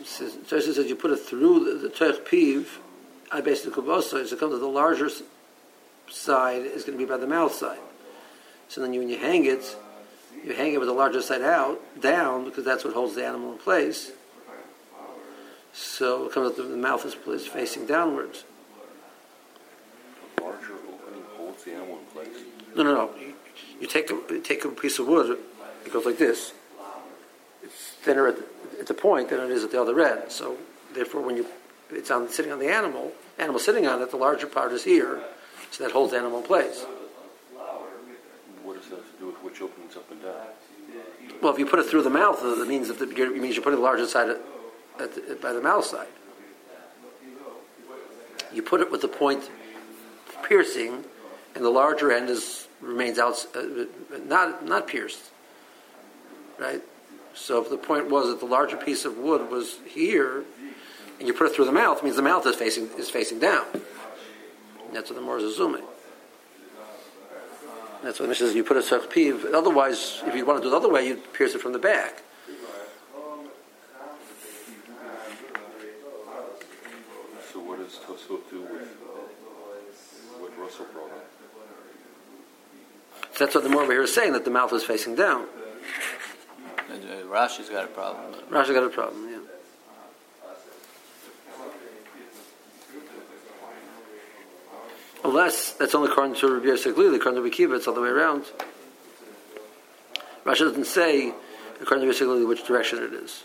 Tosis 0.03 0.75
says 0.75 0.87
you 0.89 0.97
put 0.97 1.13
it 1.13 1.19
through 1.19 1.65
the, 1.65 1.89
the 1.89 1.95
Teich 1.95 2.27
Piv, 2.27 2.67
I 3.30 3.40
basically 3.40 3.82
kubosa, 3.82 4.26
so 4.26 4.35
it 4.35 4.40
comes 4.40 4.54
to 4.54 4.58
the 4.58 4.66
larger 4.66 5.11
side 6.11 6.62
is 6.62 6.85
going 6.85 6.99
to 6.99 7.04
be 7.04 7.08
by 7.08 7.18
the 7.18 7.26
mouth 7.26 7.52
side. 7.52 7.78
So 8.68 8.80
then 8.80 8.92
you, 8.92 9.00
when 9.00 9.08
you 9.08 9.18
hang 9.18 9.44
it, 9.44 9.76
you 10.44 10.54
hang 10.54 10.73
it 10.73 10.78
with 10.78 10.88
the 10.88 10.94
larger 10.94 11.20
side 11.20 11.42
out, 11.42 11.80
down, 12.00 12.44
because 12.44 12.64
that's 12.64 12.85
what 12.85 12.94
holds 12.94 13.14
the 13.14 13.26
animal 13.26 13.52
in 13.52 13.58
place. 13.58 14.12
So 15.73 16.26
it 16.26 16.32
comes 16.32 16.50
up 16.50 16.56
the, 16.56 16.62
the 16.62 16.76
mouth 16.76 17.04
is, 17.04 17.16
is 17.28 17.47
facing 17.47 17.87
downwards. 17.87 18.44
The 20.37 20.42
larger 20.42 20.75
opening 20.75 21.23
holds 21.37 21.64
the 21.64 21.73
animal 21.75 21.99
in 21.99 22.04
place? 22.06 22.37
No, 22.75 22.82
no, 22.82 22.94
no. 22.94 23.11
You, 23.18 23.35
you 23.80 23.87
take, 23.87 24.11
a, 24.11 24.14
you 24.30 24.40
take 24.40 24.64
a 24.64 24.70
piece 24.70 24.99
of 24.99 25.06
wood, 25.06 25.38
it 25.85 25.92
goes 25.92 26.06
like 26.06 26.18
this. 26.18 26.52
It's 27.62 27.75
thinner 27.75 28.28
at 28.28 28.37
the, 28.37 28.80
at 28.80 28.87
the 28.87 28.94
point 28.94 29.28
than 29.30 29.40
it 29.40 29.50
is 29.50 29.64
at 29.64 29.70
the 29.70 29.80
other 29.80 30.00
end. 30.00 30.30
So 30.30 30.56
therefore, 30.94 31.23
when 31.23 31.37
you 31.37 31.47
it's 31.90 32.11
on 32.11 32.28
sitting 32.28 32.52
on 32.52 32.59
the 32.59 32.68
animal, 32.68 33.12
animal 33.38 33.59
sitting 33.61 33.87
on 33.87 34.02
it, 34.02 34.11
the 34.11 34.16
larger 34.16 34.47
part 34.47 34.73
is 34.73 34.85
here, 34.85 35.23
so 35.71 35.85
that 35.85 35.92
holds 35.92 36.12
the 36.12 36.18
animal 36.18 36.38
in 36.38 36.45
place. 36.45 36.85
What 38.62 38.80
does 38.80 38.90
that 38.90 38.97
have 38.97 39.12
to 39.12 39.18
do 39.18 39.26
with 39.26 39.37
which 39.37 39.62
opens 39.62 39.97
up 39.97 40.11
and 40.11 40.23
down? 40.23 40.35
Well, 41.42 41.52
if 41.52 41.59
you 41.59 41.66
put 41.66 41.78
it 41.78 41.87
through 41.87 42.02
the 42.02 42.11
mouth, 42.11 42.40
it 42.42 42.68
means 42.68 42.88
that 42.88 42.99
the, 42.99 43.23
it 43.23 43.37
means 43.37 43.54
you're 43.54 43.62
putting 43.62 43.78
the 43.78 43.85
larger 43.85 44.07
side 44.07 44.30
at, 44.30 44.40
at 45.00 45.14
the, 45.14 45.37
by 45.37 45.52
the 45.52 45.61
mouth 45.61 45.85
side. 45.85 46.09
You 48.52 48.62
put 48.62 48.80
it 48.80 48.90
with 48.90 49.02
the 49.02 49.09
point 49.09 49.50
piercing, 50.42 51.04
and 51.54 51.64
the 51.64 51.71
larger 51.71 52.11
end 52.11 52.30
is 52.30 52.66
remains 52.80 53.18
out, 53.18 53.47
uh, 53.54 53.85
not 54.26 54.64
not 54.64 54.87
pierced, 54.87 55.30
right? 56.59 56.83
So 57.35 57.62
if 57.62 57.71
the 57.71 57.76
point 57.76 58.11
was 58.11 58.28
that 58.28 58.40
the 58.40 58.47
larger 58.47 58.76
piece 58.76 59.04
of 59.04 59.18
wood 59.18 59.50
was 59.50 59.78
here, 59.87 60.45
and 61.19 61.27
you 61.27 61.35
put 61.35 61.47
it 61.49 61.55
through 61.55 61.65
the 61.65 61.73
mouth, 61.73 61.99
it 61.99 62.05
means 62.05 62.17
the 62.17 62.23
mouth 62.23 62.47
is 62.47 62.57
facing 62.57 62.89
is 62.99 63.11
facing 63.11 63.39
down. 63.39 63.65
And 63.73 64.97
that's 64.97 65.11
what 65.11 65.17
the 65.17 65.23
more 65.23 65.39
is 65.39 65.45
assuming. 65.45 65.83
That's 68.03 68.21
what 68.21 68.31
it 68.31 68.37
says. 68.37 68.55
You 68.55 68.65
put 68.65 68.77
a 68.77 68.81
piv. 68.81 69.53
Otherwise, 69.53 70.23
if 70.25 70.35
you 70.35 70.47
want 70.47 70.59
to 70.59 70.63
do 70.63 70.69
it 70.69 70.71
the 70.71 70.77
other 70.77 70.89
way, 70.89 71.07
you'd 71.07 71.33
pierce 71.33 71.55
it 71.55 71.61
from 71.61 71.73
the 71.73 71.79
back. 71.79 72.23
So 77.53 77.61
what 77.61 77.79
does 77.79 77.99
Tosfot 77.99 78.49
do 78.51 78.63
with 78.63 78.89
what 80.39 80.57
Russell 80.59 80.87
brought 80.93 81.11
up? 81.11 81.27
So 83.35 83.45
that's 83.45 83.55
what 83.55 83.65
the 83.65 83.71
more 83.71 83.83
over 83.83 83.93
here 83.93 84.03
is 84.03 84.15
saying 84.15 84.33
that 84.33 84.45
the 84.45 84.51
mouth 84.51 84.73
is 84.73 84.85
facing 84.85 85.17
down. 85.17 85.47
Rashi's 87.29 87.69
got 87.69 87.85
a 87.85 87.89
problem. 87.89 88.35
Rashi's 88.51 88.71
got 88.71 88.85
a 88.85 88.89
problem, 88.89 89.29
yeah. 89.31 89.38
Unless 95.25 95.73
that's 95.73 95.95
only 95.95 96.11
according 96.11 96.37
to 96.37 96.55
Rabbi 96.55 96.67
Yosef 96.67 96.95
Glili, 96.95 97.17
according 97.17 97.43
to 97.43 97.65
Rabbi 97.65 97.75
it's 97.77 97.87
all 97.89 97.95
the 97.95 98.01
way 98.01 98.09
around. 98.09 98.45
Rashi 100.45 100.61
doesn't 100.61 100.87
say, 100.87 101.35
according 101.81 102.03
to 102.03 102.07
Yosef 102.07 102.27
Glili, 102.27 102.47
which 102.47 102.67
direction 102.67 103.03
it 103.03 103.13
is. 103.13 103.45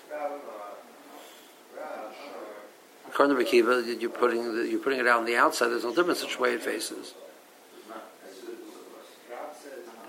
According 3.08 3.36
to 3.36 3.44
Rabbi 3.44 4.00
you're 4.00 4.10
putting, 4.10 4.56
the, 4.56 4.68
you're 4.68 4.80
putting 4.80 5.00
it 5.00 5.08
out 5.08 5.20
on 5.20 5.25
the 5.25 5.36
outside, 5.36 5.68
there's 5.68 5.84
no 5.84 5.94
difference 5.94 6.24
which 6.24 6.39
way 6.39 6.53
it 6.53 6.62
faces. 6.62 7.13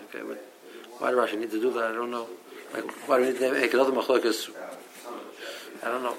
Okay, 0.08 0.24
but 0.26 0.42
why 0.98 1.10
do 1.10 1.16
Rashi 1.16 1.38
need 1.38 1.50
to 1.50 1.60
do 1.60 1.72
that? 1.72 1.84
I 1.84 1.92
don't 1.92 2.10
know. 2.10 2.28
Like, 2.72 2.90
why 3.08 3.18
do 3.18 3.32
they 3.32 3.50
make 3.50 3.74
another 3.74 3.92
machlokas? 3.92 4.50
I 5.82 5.88
don't 5.88 6.02
know. 6.02 6.16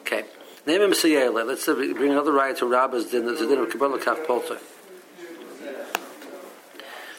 Okay. 0.00 0.24
Name 0.64 0.80
him 0.80 0.90
Let's 0.92 1.66
bring 1.66 2.12
another 2.12 2.32
riot 2.32 2.58
to 2.58 2.66
Rabba's 2.66 3.10
din, 3.10 3.26
the 3.26 3.34
din 3.34 3.58
of 3.58 3.68
Kabbalah 3.68 3.98
Kaf 3.98 4.24
Polter. 4.26 4.58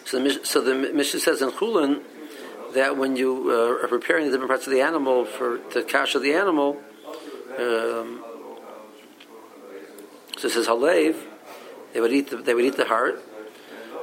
So 0.06 0.24
the, 0.24 0.46
so 0.46 0.62
the 0.62 1.04
says 1.04 1.42
in 1.42 1.52
Chulin 1.52 2.04
that 2.74 2.96
when 2.96 3.18
you 3.18 3.52
uh, 3.52 3.84
are 3.84 3.88
preparing 3.88 4.26
the 4.26 4.32
different 4.32 4.50
parts 4.50 4.66
of 4.66 4.72
the 4.72 4.82
animal 4.82 5.26
for 5.26 5.60
the 5.74 5.84
cash 5.84 6.16
of 6.16 6.22
the 6.22 6.34
animal, 6.34 6.80
um, 7.58 8.24
so 10.38 10.48
it 10.48 10.52
says 10.52 10.68
Halev, 10.68 11.16
they 11.94 12.00
would 12.00 12.14
eat 12.14 12.30
the, 12.30 12.38
they 12.38 12.54
would 12.54 12.64
eat 12.64 12.78
the 12.78 12.86
heart. 12.86 13.22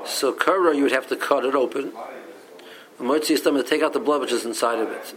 So 0.05 0.33
kara, 0.33 0.77
you 0.77 0.83
would 0.83 0.93
have 0.93 1.07
to 1.09 1.17
cut 1.17 1.47
it 1.47 1.55
open. 1.55 1.93
Motzi 2.99 3.43
to 3.43 3.63
take 3.63 3.83
out 3.83 3.95
the 3.95 4.01
blood 4.01 4.21
which 4.21 4.33
is 4.33 4.45
inside 4.45 4.79
of 4.79 4.91
it. 4.91 5.15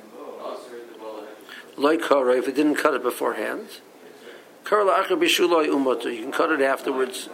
loy 1.76 1.98
kara, 1.98 2.38
if 2.38 2.48
it 2.48 2.56
didn't 2.56 2.76
cut 2.76 2.94
it 2.94 3.04
beforehand. 3.04 3.68
You 4.72 6.22
can 6.22 6.32
cut 6.32 6.52
it 6.52 6.62
afterwards. 6.62 7.30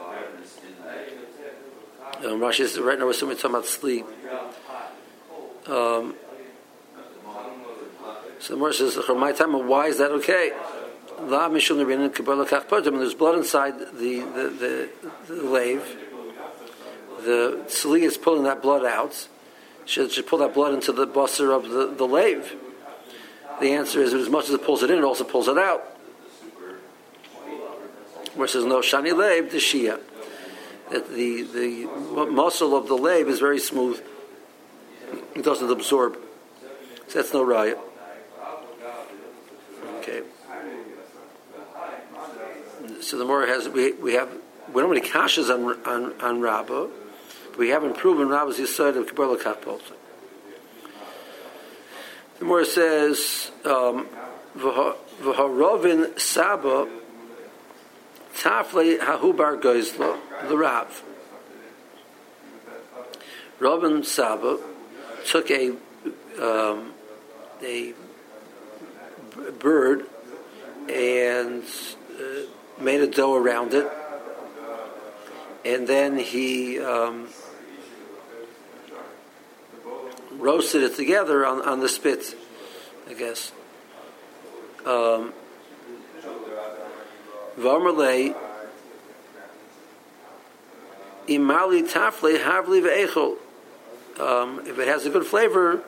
Um, 2.24 2.42
Rashi 2.42 2.62
is 2.62 2.78
right 2.80 3.00
now 3.00 3.06
we're 3.06 3.14
talking 3.14 3.50
about 3.50 3.66
sleep. 3.66 4.06
Um, 5.68 6.16
so 8.40 8.56
Gemara 8.56 8.74
says, 8.74 8.98
my 9.16 9.32
time, 9.32 9.68
why 9.68 9.88
is 9.88 9.98
that 10.00 10.12
okay? 10.12 10.52
La 11.22 11.50
mishul 11.50 11.78
nerin 11.78 12.14
kabbalah 12.14 12.46
kach 12.46 12.68
potem. 12.68 12.98
There's 12.98 13.14
blood 13.14 13.36
inside 13.36 13.80
the 13.80 14.20
the 14.20 14.50
the, 14.60 14.90
the 15.28 15.44
lave. 15.44 15.98
The 17.22 17.66
sli 17.68 18.02
is 18.02 18.18
pulling 18.18 18.44
that 18.44 18.62
blood 18.62 18.86
out. 18.86 19.28
Should, 19.86 20.12
should 20.12 20.28
pull 20.28 20.40
that 20.40 20.54
blood 20.54 20.74
into 20.74 20.92
the 20.92 21.08
busser 21.08 21.56
of 21.56 21.70
the, 21.70 21.88
the 21.88 22.06
lave. 22.06 22.56
The 23.60 23.72
answer 23.72 24.02
is, 24.02 24.14
as 24.14 24.30
much 24.30 24.46
as 24.46 24.52
it 24.52 24.64
pulls 24.64 24.84
it 24.84 24.92
in, 24.92 25.00
it 25.00 25.04
also 25.04 25.24
pulls 25.24 25.48
it 25.48 25.58
out. 25.58 25.99
Where 28.40 28.46
it 28.46 28.52
says 28.52 28.64
no 28.64 28.80
shani 28.80 29.14
lave 29.14 29.52
the 29.52 29.58
shia. 29.58 30.00
That 30.92 31.10
the 31.14 31.42
the 31.44 32.26
muscle 32.32 32.74
of 32.74 32.88
the 32.88 32.96
lave 32.96 33.28
is 33.28 33.38
very 33.38 33.60
smooth. 33.60 34.02
It 35.36 35.44
doesn't 35.44 35.70
absorb. 35.70 36.18
So 37.10 37.20
that's 37.20 37.34
no 37.34 37.44
riot. 37.44 37.78
Okay. 39.98 40.22
So 43.02 43.18
the 43.18 43.26
more 43.26 43.46
has 43.46 43.68
we 43.68 43.92
we 43.92 44.14
have 44.14 44.30
we 44.70 44.82
don't 44.82 44.96
have 44.96 45.04
any 45.04 45.12
kashas 45.12 45.54
on 45.54 45.86
on 45.86 46.42
on 46.42 46.92
we 47.58 47.68
haven't 47.68 47.98
proven 47.98 48.30
Rabbah's 48.30 48.58
yisoid 48.58 48.96
of 48.96 49.06
Kabbalah 49.06 49.38
Kapolta. 49.38 49.96
The 52.40 52.46
more 52.46 52.64
says 52.64 53.52
um, 53.66 54.08
v'harovin 54.56 56.18
saba 56.18 56.88
tafle 58.40 59.00
hahubar 59.00 59.62
goizlo 59.62 60.18
the 60.48 60.58
Rav. 60.58 61.04
Ravin 63.60 64.04
Saba 64.04 64.58
took 65.26 65.52
a 65.52 65.72
um, 66.42 66.94
a 67.62 67.94
bird 69.60 70.06
and 70.90 71.64
uh, 72.16 72.24
made 72.82 73.02
a 73.02 73.08
dough 73.08 73.36
around 73.36 73.74
it, 73.74 73.88
and 75.66 75.86
then 75.86 76.18
he 76.18 76.80
um, 76.80 77.28
roasted 80.32 80.84
it 80.84 80.96
together 80.96 81.46
on, 81.46 81.62
on 81.62 81.82
the 81.82 81.90
spit, 81.90 82.36
I 83.10 83.14
guess. 83.14 83.52
Um, 84.86 85.34
Varmalei 87.60 88.36
imali 91.28 91.84
tafle 91.84 92.40
havli 92.40 92.82
ve'echol. 92.82 93.38
Um, 94.20 94.62
if 94.66 94.78
it 94.80 94.88
has 94.88 95.06
a 95.06 95.10
good 95.10 95.26
flavor, 95.26 95.82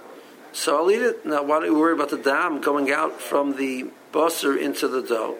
so 0.53 0.77
I'll 0.77 0.91
eat 0.91 1.01
it. 1.01 1.25
Now, 1.25 1.43
why 1.43 1.59
don't 1.59 1.67
you 1.67 1.77
worry 1.77 1.93
about 1.93 2.09
the 2.09 2.17
dam 2.17 2.61
going 2.61 2.91
out 2.91 3.21
from 3.21 3.57
the 3.57 3.87
busser 4.13 4.59
into 4.59 4.87
the 4.87 5.01
dough? 5.01 5.37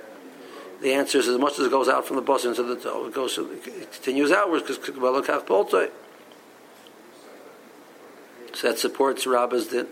The 0.81 0.93
answer 0.93 1.19
is 1.19 1.27
as 1.27 1.37
much 1.37 1.59
as 1.59 1.67
it 1.67 1.71
goes 1.71 1.87
out 1.87 2.07
from 2.07 2.15
the 2.15 2.23
busser 2.23 2.47
into 2.47 2.63
the 2.63 2.75
dough, 2.75 3.05
it 3.05 3.13
goes, 3.13 3.37
it 3.37 3.91
continues 3.91 4.31
outwards 4.31 4.63
because 4.65 5.91
So 8.53 8.67
that 8.67 8.79
supports 8.79 9.25
Rabba's 9.25 9.67
din. 9.67 9.87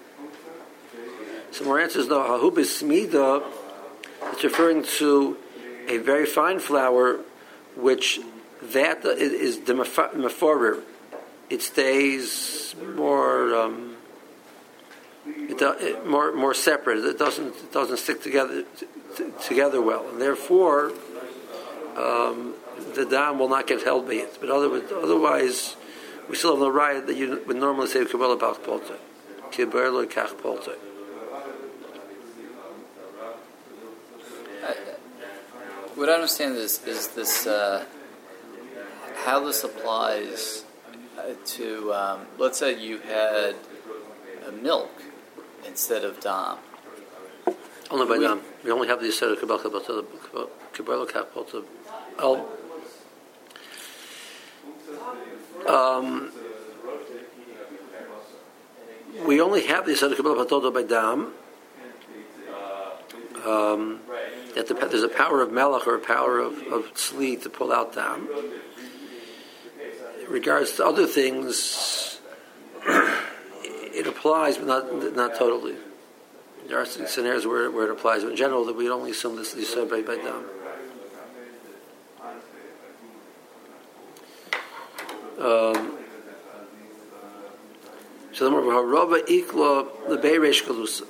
Some 1.51 1.67
more 1.67 1.79
answers 1.79 2.07
though. 2.07 2.23
Hahubis 2.23 2.83
smida. 2.83 3.43
It's 4.33 4.43
referring 4.43 4.83
to 4.97 5.37
a 5.87 5.97
very 5.97 6.25
fine 6.25 6.59
flour, 6.59 7.19
which 7.75 8.19
that 8.61 9.05
is 9.05 9.61
the 9.61 9.73
meforer. 9.73 10.81
It 11.49 11.61
stays 11.61 12.75
more. 12.95 13.55
Um, 13.55 13.95
it, 15.25 15.61
it, 15.61 16.07
more 16.07 16.33
more 16.33 16.53
separate. 16.53 16.99
It 16.99 17.17
doesn't 17.17 17.55
it 17.55 17.71
doesn't 17.71 17.97
stick 17.97 18.21
together 18.21 18.63
t- 19.17 19.25
together 19.43 19.81
well, 19.81 20.07
and 20.09 20.21
therefore 20.21 20.91
um, 21.97 22.53
the 22.95 23.05
dam 23.05 23.39
will 23.39 23.49
not 23.49 23.67
get 23.67 23.83
held 23.83 24.07
by 24.07 24.13
it. 24.13 24.37
But 24.39 24.49
other, 24.49 24.81
otherwise, 24.95 25.75
we 26.29 26.35
still 26.35 26.51
have 26.51 26.59
the 26.59 26.71
right 26.71 27.05
that 27.05 27.15
you 27.15 27.41
would 27.47 27.57
normally 27.57 27.87
say 27.87 28.05
kabbalah 28.05 28.37
bach 28.37 28.63
polta, 28.63 28.97
kibbutz 29.51 30.07
kach 30.07 30.37
polta. 30.37 30.75
What 35.99 36.07
I 36.07 36.13
understand 36.13 36.55
is 36.55 36.79
is 36.87 37.09
this 37.09 37.45
uh, 37.45 37.83
how 39.25 39.43
this 39.43 39.65
applies 39.65 40.63
uh, 41.17 41.33
to 41.57 41.93
um, 41.93 42.19
let's 42.37 42.57
say 42.57 42.79
you 42.79 42.99
had 42.99 43.55
a 44.47 44.51
milk 44.53 45.03
instead 45.67 46.05
of 46.05 46.21
dam. 46.21 46.55
Only 47.91 48.05
by 48.07 48.17
we, 48.17 48.23
dam. 48.23 48.39
We 48.63 48.71
only 48.71 48.87
have 48.87 49.01
the 49.01 49.11
set 49.11 49.27
of 49.27 49.41
kabbalah 49.41 49.61
kabbalah 50.71 51.25
el. 52.17 52.47
Um, 55.67 56.31
we 59.27 59.41
only 59.41 59.67
have 59.67 59.85
the 59.85 59.97
set 59.97 60.13
of 60.13 60.17
kabbalah 60.17 60.71
by 60.71 60.83
dam. 60.83 61.33
Um, 63.45 63.99
that 64.55 64.67
the, 64.67 64.73
there's 64.73 65.03
a 65.03 65.09
power 65.09 65.41
of 65.41 65.51
melech 65.51 65.87
or 65.87 65.95
a 65.95 65.99
power 65.99 66.39
of, 66.39 66.57
of 66.67 66.93
tzli 66.93 67.41
to 67.43 67.49
pull 67.49 67.71
out 67.71 67.93
dam. 67.93 68.27
In 70.25 70.31
regards 70.31 70.73
to 70.73 70.85
other 70.85 71.07
things, 71.07 72.19
it 72.85 74.07
applies, 74.07 74.57
but 74.57 74.67
not 74.67 75.15
not 75.15 75.35
totally. 75.35 75.75
There 76.67 76.79
are 76.79 76.85
scenarios 76.85 77.47
where, 77.47 77.71
where 77.71 77.85
it 77.85 77.91
applies, 77.91 78.23
but 78.23 78.31
in 78.31 78.35
general, 78.35 78.63
that 78.65 78.75
we 78.75 78.89
only 78.91 79.11
assume 79.11 79.35
this 79.35 79.55
is 79.55 79.73
by 79.89 80.01
by 80.01 80.17
dam. 80.17 80.45
Um, 85.39 85.97
so 88.33 88.45
the 88.45 88.51
more 88.51 88.61
ikla 88.61 90.09
the 90.09 90.17
Beiresh 90.17 90.63
Galusa. 90.63 91.07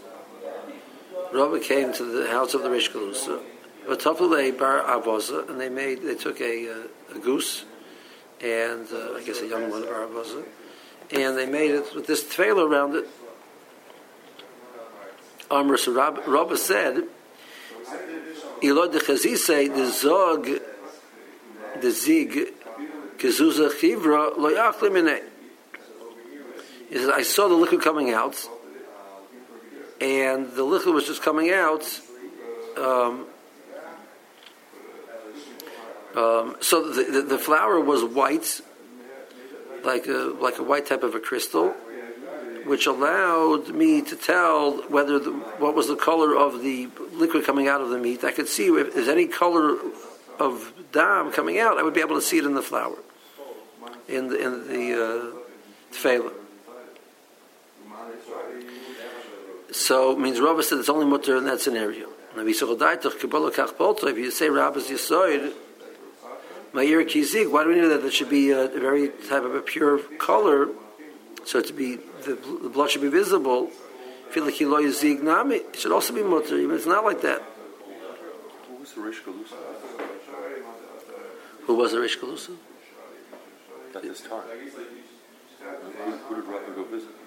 Rabba 1.32 1.60
came 1.60 1.94
to 1.94 2.04
the 2.04 2.28
house 2.28 2.54
of 2.54 2.64
the 2.64 2.70
Rish 2.70 2.92
Galusa. 2.92 3.42
Bar 3.88 4.84
avoza, 4.84 5.50
and 5.50 5.60
they 5.60 5.70
made 5.70 6.02
they 6.02 6.16
took 6.16 6.42
a, 6.42 6.72
uh, 6.72 7.16
a 7.16 7.20
goose 7.20 7.66
and 8.42 8.88
uh, 8.92 9.14
I 9.16 9.24
guess 9.24 9.42
a 9.42 9.48
young 9.48 9.70
one 9.70 9.84
bar 9.84 10.08
avoza, 10.08 10.44
and 11.12 11.38
they 11.38 11.46
made 11.46 11.72
it 11.72 11.96
with 11.96 12.08
this 12.08 12.28
trailer 12.28 12.68
around 12.68 12.96
it. 12.96 13.08
Amr 15.52 15.78
so 15.78 15.94
Rabba 15.94 16.58
said, 16.58 17.04
"Ilod 18.62 18.92
de 18.92 19.00
chazise 19.00 19.74
the 19.76 19.92
zog 19.92 20.50
the 21.82 21.92
zig 21.92 22.54
kezuza 23.18 23.70
chivra 23.72 24.38
lo 24.38 24.54
yachlimine." 24.54 25.24
He 26.90 26.96
says, 26.96 27.10
"I 27.10 27.22
saw 27.22 27.48
the 27.48 27.56
liquid 27.56 27.82
coming 27.82 28.12
out." 28.12 28.48
And 30.02 30.52
the 30.54 30.64
liquid 30.64 30.94
was 30.94 31.06
just 31.06 31.22
coming 31.22 31.52
out. 31.52 31.84
Um, 32.78 33.26
um, 36.16 36.56
so 36.62 36.92
the, 36.92 37.04
the, 37.04 37.22
the, 37.22 37.38
flour 37.38 37.80
was 37.80 38.04
white, 38.04 38.62
like 39.84 40.08
a, 40.08 40.34
like 40.40 40.58
a 40.58 40.64
white 40.64 40.88
type 40.88 41.04
of 41.04 41.14
a 41.14 41.20
crystal, 41.20 41.70
which 42.66 42.88
allowed 42.88 43.70
me 43.70 44.02
to 44.02 44.16
tell 44.16 44.78
whether 44.90 45.20
the, 45.20 45.32
what 45.32 45.76
was 45.76 45.88
the 45.88 45.96
color 45.96 46.36
of 46.36 46.62
the 46.62 46.90
liquid 47.14 47.46
coming 47.46 47.68
out 47.68 47.82
of 47.82 47.90
the 47.90 47.98
meat. 47.98 48.24
I 48.24 48.32
could 48.32 48.48
see 48.48 48.68
if 48.68 48.94
there's 48.94 49.08
any 49.08 49.28
color 49.28 49.78
of 50.40 50.74
dam 50.92 51.32
coming 51.32 51.60
out. 51.60 51.78
I 51.78 51.84
would 51.84 51.94
be 51.94 52.02
able 52.02 52.16
to 52.16 52.22
see 52.22 52.38
it 52.38 52.46
in 52.46 52.56
the 52.56 52.62
flour, 52.62 52.98
in 54.08 54.30
the 54.30 54.40
in 54.40 54.68
the 54.68 55.36
uh, 55.94 56.32
So 59.72 60.12
it 60.12 60.20
means 60.20 60.40
Rava 60.40 60.64
said 60.64 60.80
it's 60.80 60.90
only 60.90 61.06
mutter 61.06 61.38
in 61.38 61.46
that 61.46 61.62
scenario. 61.62 62.10
If 62.36 64.18
you 64.18 64.32
say 64.32 64.50
Rabba's 64.50 64.88
Yisoid, 64.88 65.54
Ma'ir 66.74 67.04
Kizik, 67.06 67.52
why 67.52 67.64
do 67.64 67.70
we 67.70 67.76
know 67.76 67.90
that 67.90 68.02
there 68.02 68.12
should 68.12 68.30
be 68.30 68.52
a, 68.52 68.68
very 68.68 69.10
type 69.10 69.44
of 69.44 69.56
a 69.56 69.62
pure 69.62 70.00
color, 70.18 70.70
so 71.44 71.62
to 71.62 71.74
be 71.74 71.96
the, 72.26 72.38
the 72.62 72.70
blood 72.70 72.92
should 72.92 73.02
be 73.02 73.10
visible. 73.10 73.72
Feel 74.30 74.46
like 74.46 74.56
Yizik 74.56 75.24
Nami, 75.24 75.56
it 75.56 75.76
should 75.76 75.92
also 75.92 76.14
be 76.14 76.22
mutter, 76.22 76.58
even 76.58 76.76
it's 76.76 76.86
not 76.86 77.04
like 77.04 77.22
that. 77.22 77.42
Who 78.68 78.76
was 78.76 78.94
the 78.94 79.02
Rish 79.02 79.22
Galusa? 79.24 79.56
Who 81.64 81.76
was 81.76 81.92
the 81.92 82.00
Rish 82.00 82.20
Galusa? 82.20 82.56
At 83.96 84.04
this 84.04 84.22
time. 84.22 84.44
Who, 85.62 86.12
who 86.12 86.36
did 86.36 86.46
Rabba 86.46 86.72
go 86.76 86.84
visit? 86.86 87.19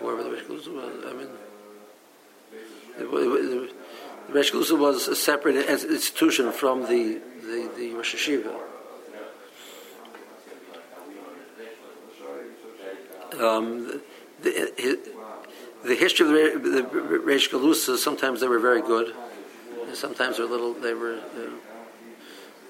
Whoever 0.00 0.24
the 0.24 0.30
Rish 0.30 0.48
was. 0.48 0.66
I 0.66 1.12
mean, 1.12 1.28
it, 2.98 3.04
it, 3.04 3.74
The 4.30 4.38
Reish 4.38 4.52
Galusa 4.52 4.78
was 4.78 5.08
a 5.08 5.16
separate 5.16 5.56
institution 5.56 6.52
from 6.52 6.82
the 6.82 7.20
the, 7.42 7.70
the 7.76 7.94
Rosh 7.94 8.14
Hashiva. 8.14 8.54
Um, 13.40 14.00
the, 14.42 14.72
the, 14.76 14.98
the 15.84 15.94
history 15.94 16.26
of 16.26 16.62
the, 16.62 16.68
the 16.70 16.82
Reish 16.82 17.50
Galusa, 17.50 17.96
sometimes 17.96 18.40
they 18.40 18.48
were 18.48 18.58
very 18.58 18.82
good, 18.82 19.14
sometimes 19.94 20.36
they 20.36 20.44
were 20.44 20.50
little. 20.50 20.74
They 20.74 20.94
were, 20.94 21.14
in 21.14 21.58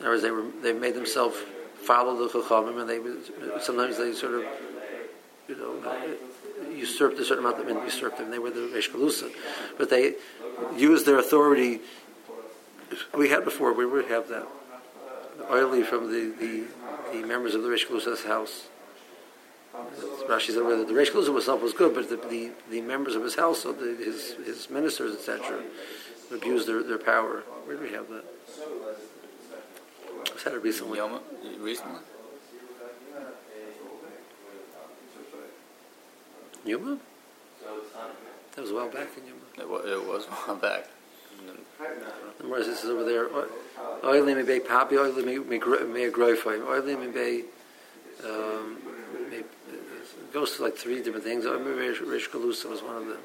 other 0.00 0.10
words, 0.10 0.22
they 0.22 0.30
were 0.30 0.46
they 0.62 0.72
made 0.72 0.94
themselves 0.94 1.36
follow 1.82 2.16
the 2.16 2.28
Chachamim, 2.32 2.80
and 2.80 2.88
they 2.88 3.60
sometimes 3.60 3.98
they 3.98 4.12
sort 4.12 4.34
of, 4.34 4.44
you 5.48 5.56
know, 5.56 5.74
usurped 6.80 7.18
a 7.18 7.24
certain 7.24 7.44
amount. 7.44 7.60
Of, 7.60 7.68
I 7.68 7.72
mean, 7.72 7.84
usurped 7.84 8.18
them. 8.18 8.30
They 8.30 8.38
were 8.38 8.50
the 8.50 8.60
Reish 8.60 8.90
but 9.78 9.90
they 9.90 10.14
used 10.76 11.06
their 11.06 11.18
authority. 11.18 11.80
We 13.14 13.28
had 13.28 13.44
before. 13.44 13.72
We 13.72 13.86
would 13.86 14.06
have 14.06 14.28
that 14.28 14.46
oily 15.50 15.82
from 15.82 16.12
the, 16.12 16.34
the, 16.38 16.64
the 17.12 17.26
members 17.26 17.54
of 17.54 17.62
the 17.62 17.68
Reshkalusa's 17.68 18.24
house. 18.24 18.68
Rashi 20.28 20.52
said 20.52 20.64
whether 20.64 20.84
the 20.84 20.92
Reish 20.92 21.10
Galusa 21.10 21.32
himself 21.32 21.62
was 21.62 21.72
good, 21.72 21.94
but 21.94 22.08
the, 22.08 22.16
the, 22.28 22.50
the 22.70 22.80
members 22.80 23.14
of 23.14 23.22
his 23.22 23.36
household, 23.36 23.78
the, 23.78 23.94
his 23.96 24.34
his 24.44 24.68
ministers, 24.68 25.14
etc., 25.14 25.62
abused 26.32 26.66
their, 26.68 26.82
their 26.82 26.98
power. 26.98 27.42
Where 27.64 27.76
do 27.76 27.82
we 27.82 27.92
have 27.92 28.08
that? 28.08 28.24
I 30.34 30.38
said 30.38 30.54
it 30.54 30.62
recently. 30.62 31.00
Recently? 31.58 32.00
Yuma? 36.64 36.98
That 38.54 38.62
was 38.62 38.70
a 38.70 38.74
while 38.74 38.88
back 38.88 39.08
in 39.16 39.26
Yuma. 39.26 39.40
It 39.58 39.68
was, 39.68 39.84
it 39.86 40.06
was 40.06 40.26
a 40.26 40.30
while 40.30 40.56
back. 40.56 40.86
The 42.38 42.44
Morris 42.44 42.66
says 42.66 42.84
over 42.90 43.04
there, 43.04 43.28
oily 44.04 44.34
may 44.34 44.42
be 44.42 44.60
papi, 44.60 44.92
oily 44.92 45.24
may 45.24 45.38
may 45.38 45.58
gro- 45.58 45.86
may 45.86 46.10
grow 46.10 46.36
for 46.36 46.54
him, 46.54 46.62
oily 46.66 46.96
may 46.96 47.06
be, 47.06 47.44
um, 48.24 48.76
it 49.32 49.46
goes 50.32 50.56
to 50.56 50.62
like 50.62 50.76
three 50.76 51.02
different 51.02 51.24
things. 51.24 51.46
Or 51.46 51.58
maybe 51.58 51.88
Rish 51.88 52.28
Galusa 52.28 52.68
was 52.68 52.82
one 52.82 52.96
of 52.96 53.06
them. 53.06 53.18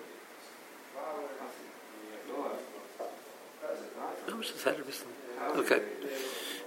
No, 4.30 4.40
it's 4.40 4.52
just 4.52 4.64
had 4.64 4.76
it. 4.76 5.06
Okay, 5.58 5.82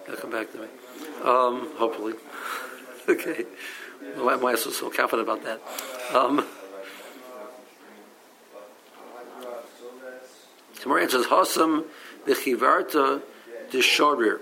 they'll 0.06 0.16
come 0.16 0.30
back 0.30 0.52
to 0.52 0.58
me. 0.58 0.66
Um, 1.24 1.70
hopefully. 1.76 2.14
okay. 3.08 3.44
Why 4.16 4.34
am 4.34 4.44
I 4.44 4.54
so, 4.54 4.70
so 4.70 4.90
confident 4.90 5.28
about 5.28 5.42
that? 5.44 5.60
Um, 6.16 6.46
Tomorrow 10.80 11.02
answers 11.02 11.26
Hasam 11.26 11.84
the 12.26 12.32
Chivarta 12.32 13.22
the 13.70 13.78
Shorir. 13.78 14.40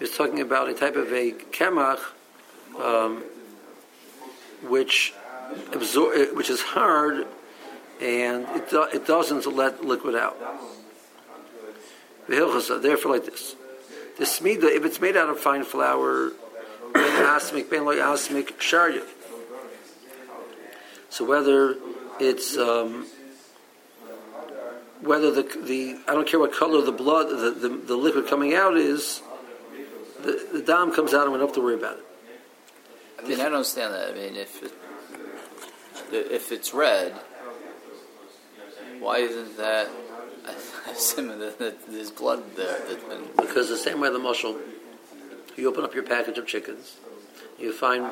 It's 0.00 0.16
talking 0.16 0.40
about 0.40 0.68
a 0.68 0.74
type 0.74 0.96
of 0.96 1.12
a 1.12 1.32
kemach 1.32 2.00
um, 2.78 3.22
which 4.62 5.12
absor- 5.70 6.34
which 6.34 6.50
is 6.50 6.60
hard 6.62 7.26
and 8.00 8.48
it, 8.56 8.70
do- 8.70 8.88
it 8.92 9.06
doesn't 9.06 9.46
let 9.46 9.84
liquid 9.84 10.14
out. 10.14 10.38
The 12.28 12.80
therefore, 12.80 13.12
like 13.12 13.26
this. 13.26 13.56
The 14.18 14.24
smida, 14.24 14.64
if 14.64 14.84
it's 14.84 15.00
made 15.00 15.16
out 15.16 15.28
of 15.28 15.40
fine 15.40 15.64
flour, 15.64 16.30
ben 16.92 17.84
loy 17.84 17.96
asmik, 17.96 18.52
sharya. 18.58 19.04
So 21.08 21.24
whether 21.24 21.76
it's 22.20 22.56
um, 22.56 23.06
whether 25.02 25.30
the 25.30 25.42
the 25.42 25.98
I 26.06 26.14
don't 26.14 26.26
care 26.26 26.40
what 26.40 26.52
color 26.52 26.82
the 26.82 26.92
blood 26.92 27.28
the, 27.28 27.50
the, 27.50 27.68
the 27.68 27.96
liquid 27.96 28.28
coming 28.28 28.54
out 28.54 28.76
is, 28.76 29.22
the, 30.22 30.48
the 30.52 30.62
dam 30.62 30.92
comes 30.92 31.14
out 31.14 31.24
and 31.24 31.32
we 31.32 31.38
don't 31.38 31.48
have 31.48 31.54
to 31.54 31.62
worry 31.62 31.74
about 31.74 31.98
it. 31.98 32.04
I 33.18 33.28
mean, 33.28 33.40
I 33.40 33.44
don't 33.44 33.54
understand 33.54 33.94
that. 33.94 34.10
I 34.10 34.14
mean, 34.14 34.36
if 34.36 34.62
it, 34.62 34.72
if 36.12 36.52
it's 36.52 36.72
red, 36.72 37.12
why 38.98 39.18
isn't 39.18 39.56
that 39.58 39.88
assuming 40.90 41.38
that, 41.40 41.58
that 41.58 41.86
there's 41.86 42.10
blood 42.10 42.56
there 42.56 42.78
been 43.08 43.28
Because 43.36 43.68
the 43.68 43.76
same 43.76 44.00
way 44.00 44.10
the 44.10 44.18
mushel, 44.18 44.58
you 45.56 45.68
open 45.68 45.84
up 45.84 45.94
your 45.94 46.04
package 46.04 46.38
of 46.38 46.46
chickens, 46.46 46.96
you 47.58 47.72
find 47.72 48.10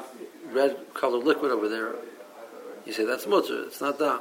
red 0.53 0.77
colored 0.95 1.25
liquid 1.25 1.51
over 1.51 1.69
there. 1.69 1.95
You 2.87 2.93
say 2.93 3.05
that's 3.05 3.27
mutter. 3.27 3.65
It's 3.65 3.81
not 3.81 3.99
dam. 3.99 4.21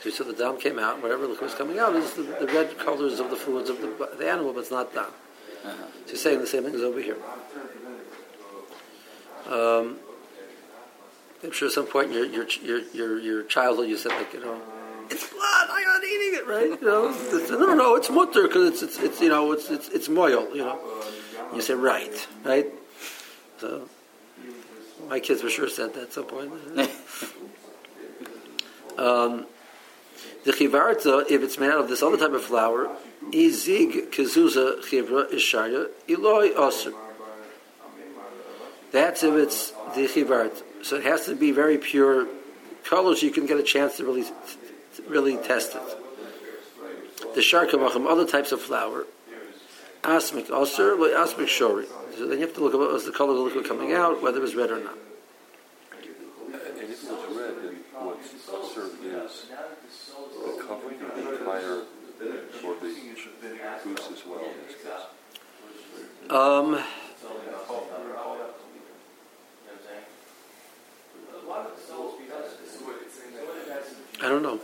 So 0.00 0.24
the 0.24 0.32
dam 0.32 0.58
came 0.58 0.78
out. 0.78 1.02
Whatever 1.02 1.26
liquid 1.26 1.42
was 1.42 1.54
coming 1.54 1.78
out 1.78 1.94
is 1.94 2.14
the, 2.14 2.22
the 2.22 2.46
red 2.46 2.78
colors 2.78 3.20
of 3.20 3.30
the 3.30 3.36
fluids 3.36 3.68
of 3.68 3.80
the, 3.80 4.16
the 4.16 4.30
animal, 4.30 4.52
but 4.52 4.60
it's 4.60 4.70
not 4.70 4.94
dam. 4.94 5.10
So 5.62 5.70
you're 6.08 6.16
saying 6.16 6.40
the 6.40 6.46
same 6.46 6.64
thing 6.64 6.74
as 6.74 6.82
over 6.82 7.00
here. 7.00 7.16
Um, 9.48 9.98
I'm 11.42 11.52
sure 11.52 11.68
at 11.68 11.74
some 11.74 11.86
point 11.86 12.12
in 12.12 12.14
your 12.14 12.26
your 12.26 12.46
your 12.62 12.80
your, 12.92 13.18
your 13.18 13.42
childhood 13.44 13.88
you 13.88 13.96
said 13.96 14.12
like 14.12 14.32
you 14.32 14.40
know. 14.40 14.60
It's 15.10 15.26
blood. 15.32 15.68
I'm 15.70 15.84
not 15.84 16.04
eating 16.04 16.34
it, 16.34 16.46
right? 16.46 16.80
You 16.80 16.86
know, 16.86 17.08
it's, 17.08 17.50
no, 17.50 17.72
no, 17.72 17.94
it's 17.96 18.10
mutter 18.10 18.42
because 18.42 18.68
it's, 18.68 18.82
it's, 18.82 18.98
it's, 18.98 19.20
you 19.22 19.30
know, 19.30 19.52
it's, 19.52 19.70
it's, 19.70 19.88
it's 19.88 20.08
moil. 20.10 20.54
You 20.54 20.64
know, 20.64 20.78
you 21.54 21.62
say 21.62 21.72
right, 21.72 22.28
right. 22.44 22.66
So, 23.56 23.88
my 25.08 25.18
kids 25.18 25.40
for 25.40 25.48
sure 25.48 25.70
said 25.70 25.94
that 25.94 26.02
at 26.02 26.12
some 26.12 26.24
point. 26.24 26.52
um, 28.98 29.46
the 30.44 30.52
chivarta, 30.52 31.30
if 31.30 31.42
it's 31.42 31.58
made 31.58 31.70
out 31.70 31.80
of 31.80 31.88
this 31.88 32.02
other 32.02 32.16
type 32.16 32.32
of 32.32 32.42
flour, 32.42 32.88
izig 33.30 34.10
kezuza 34.10 34.80
chivra 34.82 35.30
ishaya 35.30 35.88
iloi 36.08 36.54
osir. 36.54 36.94
That's 38.90 39.22
if 39.22 39.34
it's 39.34 39.70
the 39.94 40.08
chivarta. 40.08 40.62
So 40.82 40.96
it 40.96 41.04
has 41.04 41.26
to 41.26 41.34
be 41.34 41.50
very 41.52 41.78
pure 41.78 42.26
colors. 42.84 43.22
You 43.22 43.30
can 43.30 43.46
get 43.46 43.58
a 43.58 43.62
chance 43.62 43.96
to 43.98 44.04
really, 44.04 44.24
to 44.24 45.02
really 45.06 45.36
test 45.36 45.74
it. 45.74 45.82
The 47.34 47.40
sharkamachim, 47.40 48.06
other 48.06 48.26
types 48.26 48.52
of 48.52 48.60
flour, 48.60 49.06
asmik 50.02 50.46
osir, 50.46 50.96
asmik 50.96 51.48
shori. 51.48 51.86
So 52.16 52.26
then 52.26 52.38
you 52.38 52.46
have 52.46 52.54
to 52.54 52.60
look 52.60 52.74
at 52.74 52.80
what 52.80 52.92
was 52.92 53.04
the 53.04 53.12
color 53.12 53.32
of 53.32 53.36
the 53.36 53.42
liquid 53.42 53.66
coming 53.66 53.92
out, 53.92 54.22
whether 54.22 54.38
it 54.38 54.42
was 54.42 54.54
red 54.54 54.70
or 54.70 54.80
not. 54.82 54.96
And 56.42 56.78
if 56.78 57.04
it 57.04 57.10
was 57.10 57.36
red, 57.36 57.54
then 57.62 57.76
what's 57.92 58.30
served 58.74 59.04
is 59.04 59.46
the 59.50 60.64
covering 60.66 61.00
of 61.02 61.14
the 61.14 61.38
entire, 61.38 61.82
or 62.64 62.74
the 62.80 62.88
goose 63.84 64.08
as 64.12 64.22
well 64.26 64.44
in 64.44 64.66
this 64.66 64.76
case. 64.82 65.06
Um, 66.30 66.78
I 74.20 74.28
don't 74.28 74.42
know. 74.42 74.60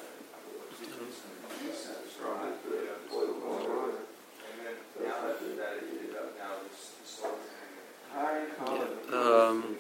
Um, 9.11 9.77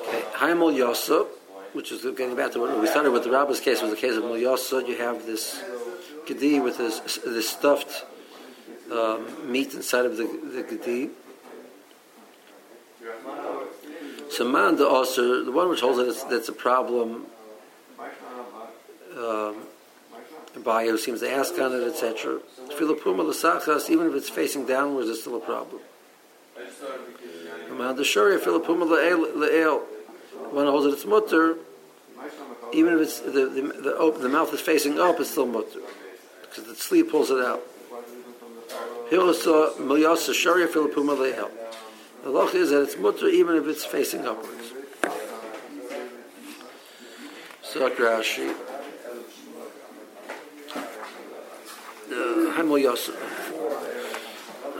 okay, 0.00 0.22
Haimel 0.34 0.74
Yosa, 0.74 1.26
which 1.72 1.92
is 1.92 2.02
getting 2.16 2.34
back 2.34 2.50
to 2.52 2.58
what 2.58 2.80
we 2.80 2.88
started 2.88 3.12
with 3.12 3.22
the 3.22 3.30
Rabbi's 3.30 3.60
case, 3.60 3.80
was 3.80 3.92
the 3.92 3.96
case 3.96 4.16
of 4.16 4.24
Mil 4.24 4.32
Yosa. 4.32 4.84
You 4.88 4.96
have 4.96 5.24
this 5.24 5.62
gedi 6.26 6.58
with 6.58 6.78
this, 6.78 7.20
this 7.24 7.48
stuffed 7.48 8.04
meat 9.44 9.74
inside 9.74 10.06
of 10.06 10.16
the, 10.16 10.24
the 10.24 10.62
gedi. 10.62 11.10
So 14.30 14.48
man 14.48 14.76
the 14.76 14.86
also 14.86 15.44
the 15.44 15.52
one 15.52 15.68
which 15.68 15.80
holds 15.80 15.98
that 15.98 16.08
it's, 16.08 16.24
that's 16.24 16.48
a 16.48 16.52
problem. 16.52 17.26
Um, 19.16 19.56
by 20.64 20.86
who 20.86 20.98
seems 20.98 21.20
to 21.20 21.30
ask 21.30 21.58
on 21.58 21.72
it, 21.72 21.86
etc. 21.86 22.40
Filipuma 22.78 23.22
l'sachas, 23.22 23.90
even 23.90 24.08
if 24.08 24.14
it's 24.14 24.28
facing 24.28 24.66
downwards, 24.66 25.08
it's 25.08 25.20
still 25.20 25.36
a 25.36 25.40
problem. 25.40 25.80
Man 27.76 27.96
the 27.96 28.04
shuri 28.04 28.38
filipuma 28.38 28.84
le'el, 28.84 29.80
one 30.50 30.66
holds 30.66 30.84
that 30.84 30.92
it's 30.92 31.04
mutter, 31.04 31.56
even 32.72 32.94
if 32.94 33.00
it's 33.00 33.20
the 33.20 33.30
the, 33.30 33.62
the, 33.62 34.18
the 34.20 34.28
mouth 34.28 34.52
is 34.52 34.60
facing 34.60 34.98
up, 34.98 35.20
it's 35.20 35.30
still 35.30 35.46
mutter 35.46 35.80
because 36.42 36.64
the 36.64 36.74
sleeve 36.74 37.08
pulls 37.10 37.30
it 37.30 37.44
out. 37.44 37.62
Hilasa 39.10 39.68
uh, 39.68 39.72
milyasa 39.80 40.34
shuri 40.34 40.66
filipuma 40.66 41.16
le'el. 41.16 41.50
The 42.24 42.30
loch 42.30 42.54
is 42.54 42.70
that 42.70 42.82
it's 42.82 42.96
mutter 42.96 43.28
even 43.28 43.56
if 43.56 43.66
it's 43.66 43.84
facing 43.84 44.26
upwards. 44.26 44.72
So 47.62 47.88
Rashi. 47.90 48.54
Hamel 52.58 52.78
Yosef. 52.78 53.14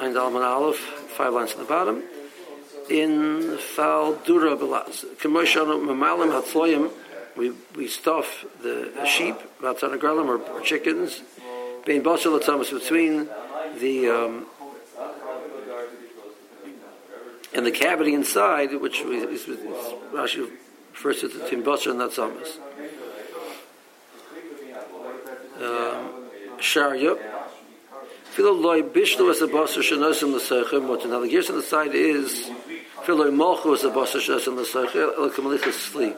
Ein 0.01 0.13
Dalman 0.13 0.43
Aleph, 0.43 0.79
five 1.17 1.33
lines 1.33 1.53
at 1.53 1.59
the 1.59 1.65
bottom. 1.65 2.03
In 2.91 3.57
Fal 3.57 4.15
Dura 4.15 4.57
Belaz. 4.57 5.05
Kemoshanu 5.17 5.81
Mamalim 5.81 6.33
Hatzloyim, 6.33 6.91
we, 7.37 7.53
we 7.77 7.87
stuff 7.87 8.45
the 8.63 8.91
sheep, 9.07 9.37
Vatzana 9.63 9.97
Gralim, 9.97 10.27
or, 10.27 10.39
or 10.39 10.61
chickens, 10.63 11.23
being 11.87 12.03
Basel 12.03 12.39
Thomas 12.41 12.71
between 12.71 13.29
the 13.79 14.09
um, 14.09 14.47
and 17.55 17.65
the 17.67 17.71
cavity 17.71 18.15
inside, 18.15 18.75
which 18.75 19.01
is, 19.01 19.43
is, 19.43 19.49
is 19.49 19.59
Rashi 20.13 20.51
refers 20.93 21.21
to 21.21 21.29
between 21.29 21.63
Basel 21.63 21.93
and 21.93 22.13
Sharya. 26.59 27.19
Philo 28.31 28.53
loy 28.53 28.83
as 28.83 29.41
a 29.43 29.49
shenosim. 29.49 30.89
What 30.89 31.03
the 31.03 31.29
gears 31.29 31.51
on 31.51 31.57
the 31.57 31.63
side 31.63 31.95
is 31.95 32.51
as 33.09 33.09
a 33.09 33.91
shenosim 34.21 35.73
sleep. 35.73 36.17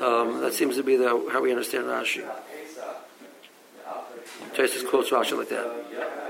Um, 0.00 0.40
that 0.40 0.54
seems 0.54 0.76
to 0.76 0.82
be 0.82 0.96
the, 0.96 1.08
how 1.32 1.42
we 1.42 1.50
understand 1.50 1.86
Rashi. 1.86 2.24
Tosfos 4.54 4.88
quotes 4.88 5.10
Rashi 5.10 5.36
like 5.36 5.48
that. 5.48 6.27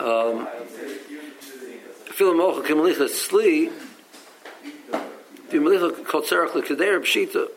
Um, 0.00 0.46
Philo 2.12 2.34
malchu 2.34 2.64
kamalichas 2.64 3.10
sleep. 3.10 3.72
The 5.50 5.58
malicha 5.58 6.04
called 6.04 6.24
tzarach 6.24 6.54
l'kader 6.54 7.00
pshita. 7.00 7.48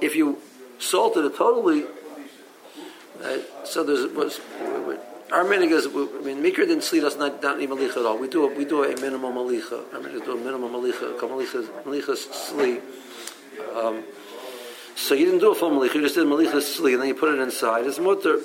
If 0.00 0.16
you 0.16 0.38
salted 0.78 1.24
it 1.24 1.36
totally, 1.36 1.84
uh, 3.22 3.38
so 3.64 3.84
there's 3.84 4.12
was 4.12 4.40
our 5.32 5.44
minig 5.44 5.70
is, 5.70 5.86
I 5.86 6.24
mean, 6.26 6.42
Mikra 6.42 6.66
didn't 6.66 6.84
sleep 6.84 7.04
us 7.04 7.16
not, 7.16 7.42
not 7.42 7.60
even 7.60 7.78
malicha 7.78 7.96
at 7.96 8.04
all. 8.04 8.18
We 8.18 8.28
do 8.28 8.44
a, 8.44 8.54
we 8.54 8.66
do 8.66 8.84
a 8.84 8.88
minimum 9.00 9.34
malicha. 9.34 9.82
Our 9.94 10.00
minig 10.00 10.24
do 10.26 10.32
a 10.32 10.36
minimum 10.36 10.72
malicha, 10.72 11.18
malicha, 11.18 11.64
malicha 11.84 12.16
sleep. 12.16 12.82
Um, 13.74 14.04
so 14.94 15.14
you 15.14 15.24
didn't 15.24 15.40
do 15.40 15.50
a 15.50 15.54
full 15.54 15.70
malicha, 15.70 15.94
you 15.94 16.02
just 16.02 16.16
did 16.16 16.26
malicha 16.26 16.60
sleep, 16.60 16.94
and 16.94 17.02
then 17.02 17.08
you 17.08 17.14
put 17.14 17.34
it 17.34 17.40
inside. 17.40 17.86
It's 17.86 17.98
mutter. 17.98 18.40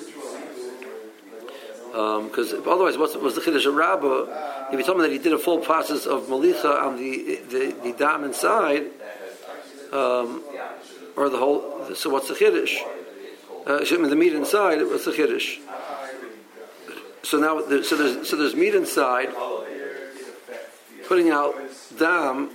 Because 1.98 2.54
um, 2.54 2.62
otherwise, 2.70 2.96
what 2.96 3.20
was 3.24 3.34
the 3.34 3.42
chiddush 3.42 3.66
of 3.66 3.74
Rabbah? 3.74 4.68
If 4.72 4.78
you 4.78 4.86
told 4.86 5.00
me 5.00 5.08
that 5.08 5.12
he 5.12 5.18
did 5.18 5.34
a 5.34 5.38
full 5.40 5.58
process 5.58 6.06
of 6.06 6.28
malicha 6.28 6.80
on 6.80 6.96
the 6.96 7.40
the, 7.50 7.76
the 7.82 7.94
dam 7.98 8.24
inside, 8.24 8.84
um, 9.92 10.44
or 11.16 11.28
the 11.30 11.40
whole, 11.40 11.96
so 11.96 12.12
what's 12.12 12.28
the 12.28 12.36
chiddush? 12.36 12.76
Uh, 13.66 13.80
the 14.08 14.16
meat 14.16 14.34
inside, 14.34 14.80
what's 14.84 15.06
the 15.06 15.12
chiddush? 15.12 15.58
So 17.24 17.40
now, 17.40 17.62
so 17.82 17.96
there's 17.96 18.30
so 18.30 18.36
there's 18.36 18.54
meat 18.54 18.76
inside, 18.76 19.30
putting 21.08 21.32
out 21.32 21.56
dam, 21.98 22.52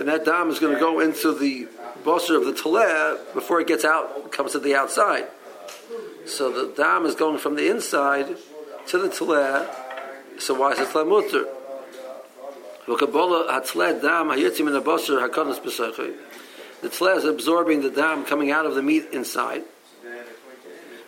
and 0.00 0.08
that 0.08 0.24
dam 0.24 0.50
is 0.50 0.58
going 0.58 0.74
to 0.74 0.80
go 0.80 0.98
into 0.98 1.32
the 1.32 1.68
bosser 2.02 2.36
of 2.36 2.44
the 2.44 2.52
taleh 2.52 3.34
before 3.34 3.60
it 3.60 3.68
gets 3.68 3.84
out, 3.84 4.32
comes 4.32 4.50
to 4.52 4.58
the 4.58 4.74
outside. 4.74 5.28
So 6.30 6.50
the 6.50 6.72
dam 6.74 7.06
is 7.06 7.14
going 7.14 7.38
from 7.38 7.56
the 7.56 7.68
inside 7.68 8.36
to 8.88 8.98
the 8.98 9.08
taleh. 9.08 9.68
So 10.38 10.54
why 10.54 10.72
is 10.72 10.78
it 10.78 10.88
taleh 10.88 11.08
mutter? 11.08 11.46
The 16.80 16.88
tleh 16.88 17.16
is 17.16 17.24
absorbing 17.24 17.82
the 17.82 17.90
dam 17.90 18.24
coming 18.24 18.50
out 18.50 18.64
of 18.64 18.74
the 18.74 18.82
meat 18.82 19.08
inside. 19.12 19.64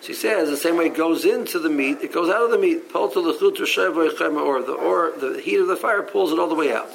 She 0.03 0.15
says 0.15 0.51
the 0.51 0.57
same 0.57 0.77
way 0.77 0.87
it 0.87 0.97
goes 0.97 1.25
into 1.25 1.61
the 1.61 1.71
meat, 1.71 1.99
it 2.03 2.13
goes 2.13 2.29
out 2.29 2.43
of 2.43 2.51
the 2.51 2.59
meat. 2.59 2.83
Or 2.93 3.09
the 3.09 4.73
or 4.73 5.13
the 5.13 5.41
heat 5.41 5.61
of 5.61 5.69
the 5.69 5.77
fire 5.77 6.03
pulls 6.03 6.33
it 6.33 6.41
all 6.41 6.49
the 6.49 6.57
way 6.57 6.73
out. 6.73 6.91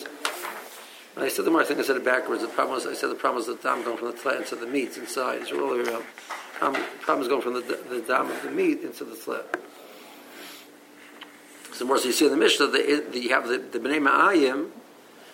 And 1.16 1.24
I 1.24 1.30
said 1.30 1.46
the 1.46 1.52
more 1.52 1.62
I 1.62 1.66
think 1.66 1.80
I 1.80 1.84
said 1.84 1.96
it 1.96 2.04
backwards. 2.04 2.42
The 2.42 2.50
problem 2.50 2.76
was 2.76 2.86
I 2.86 2.94
said 2.94 3.10
the 3.10 3.16
problem 3.16 3.38
was 3.38 3.48
the 3.48 3.56
dam 3.56 3.84
going 3.84 3.98
from 3.98 4.12
the 4.12 4.18
tleh 4.18 4.38
into 4.38 4.58
the 4.58 4.68
meat 4.68 4.98
inside. 4.98 5.42
It's 5.42 5.52
all 5.54 5.70
the 5.70 5.82
way 5.82 5.90
around. 5.90 6.04
Um, 6.04 6.04
The 6.60 6.86
problem 7.02 7.22
is 7.22 7.28
going 7.28 7.42
from 7.42 7.54
the, 7.54 7.62
the 7.90 8.02
dam 8.02 8.30
of 8.30 8.42
the 8.42 8.52
meat 8.52 8.82
into 8.82 9.04
the 9.04 9.16
tleh. 9.16 9.44
So 11.74 11.86
more 11.86 11.98
so 12.00 12.08
you 12.08 12.12
see 12.12 12.26
in 12.26 12.32
the 12.32 12.38
Mishnah 12.38 12.68
that 12.68 13.14
you 13.14 13.30
have 13.30 13.48
the, 13.48 13.60
the 13.60 13.80
bnei 13.80 14.02
ma'ayim, 14.02 14.72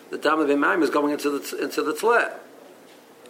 the 0.10 0.18
dam 0.18 0.40
of 0.40 0.48
ma'ayim 0.48 0.84
is 0.84 0.90
going 0.90 1.14
into 1.14 1.30
the 1.30 1.64
into 1.64 1.82
the 1.82 1.94
tleh 1.94 2.34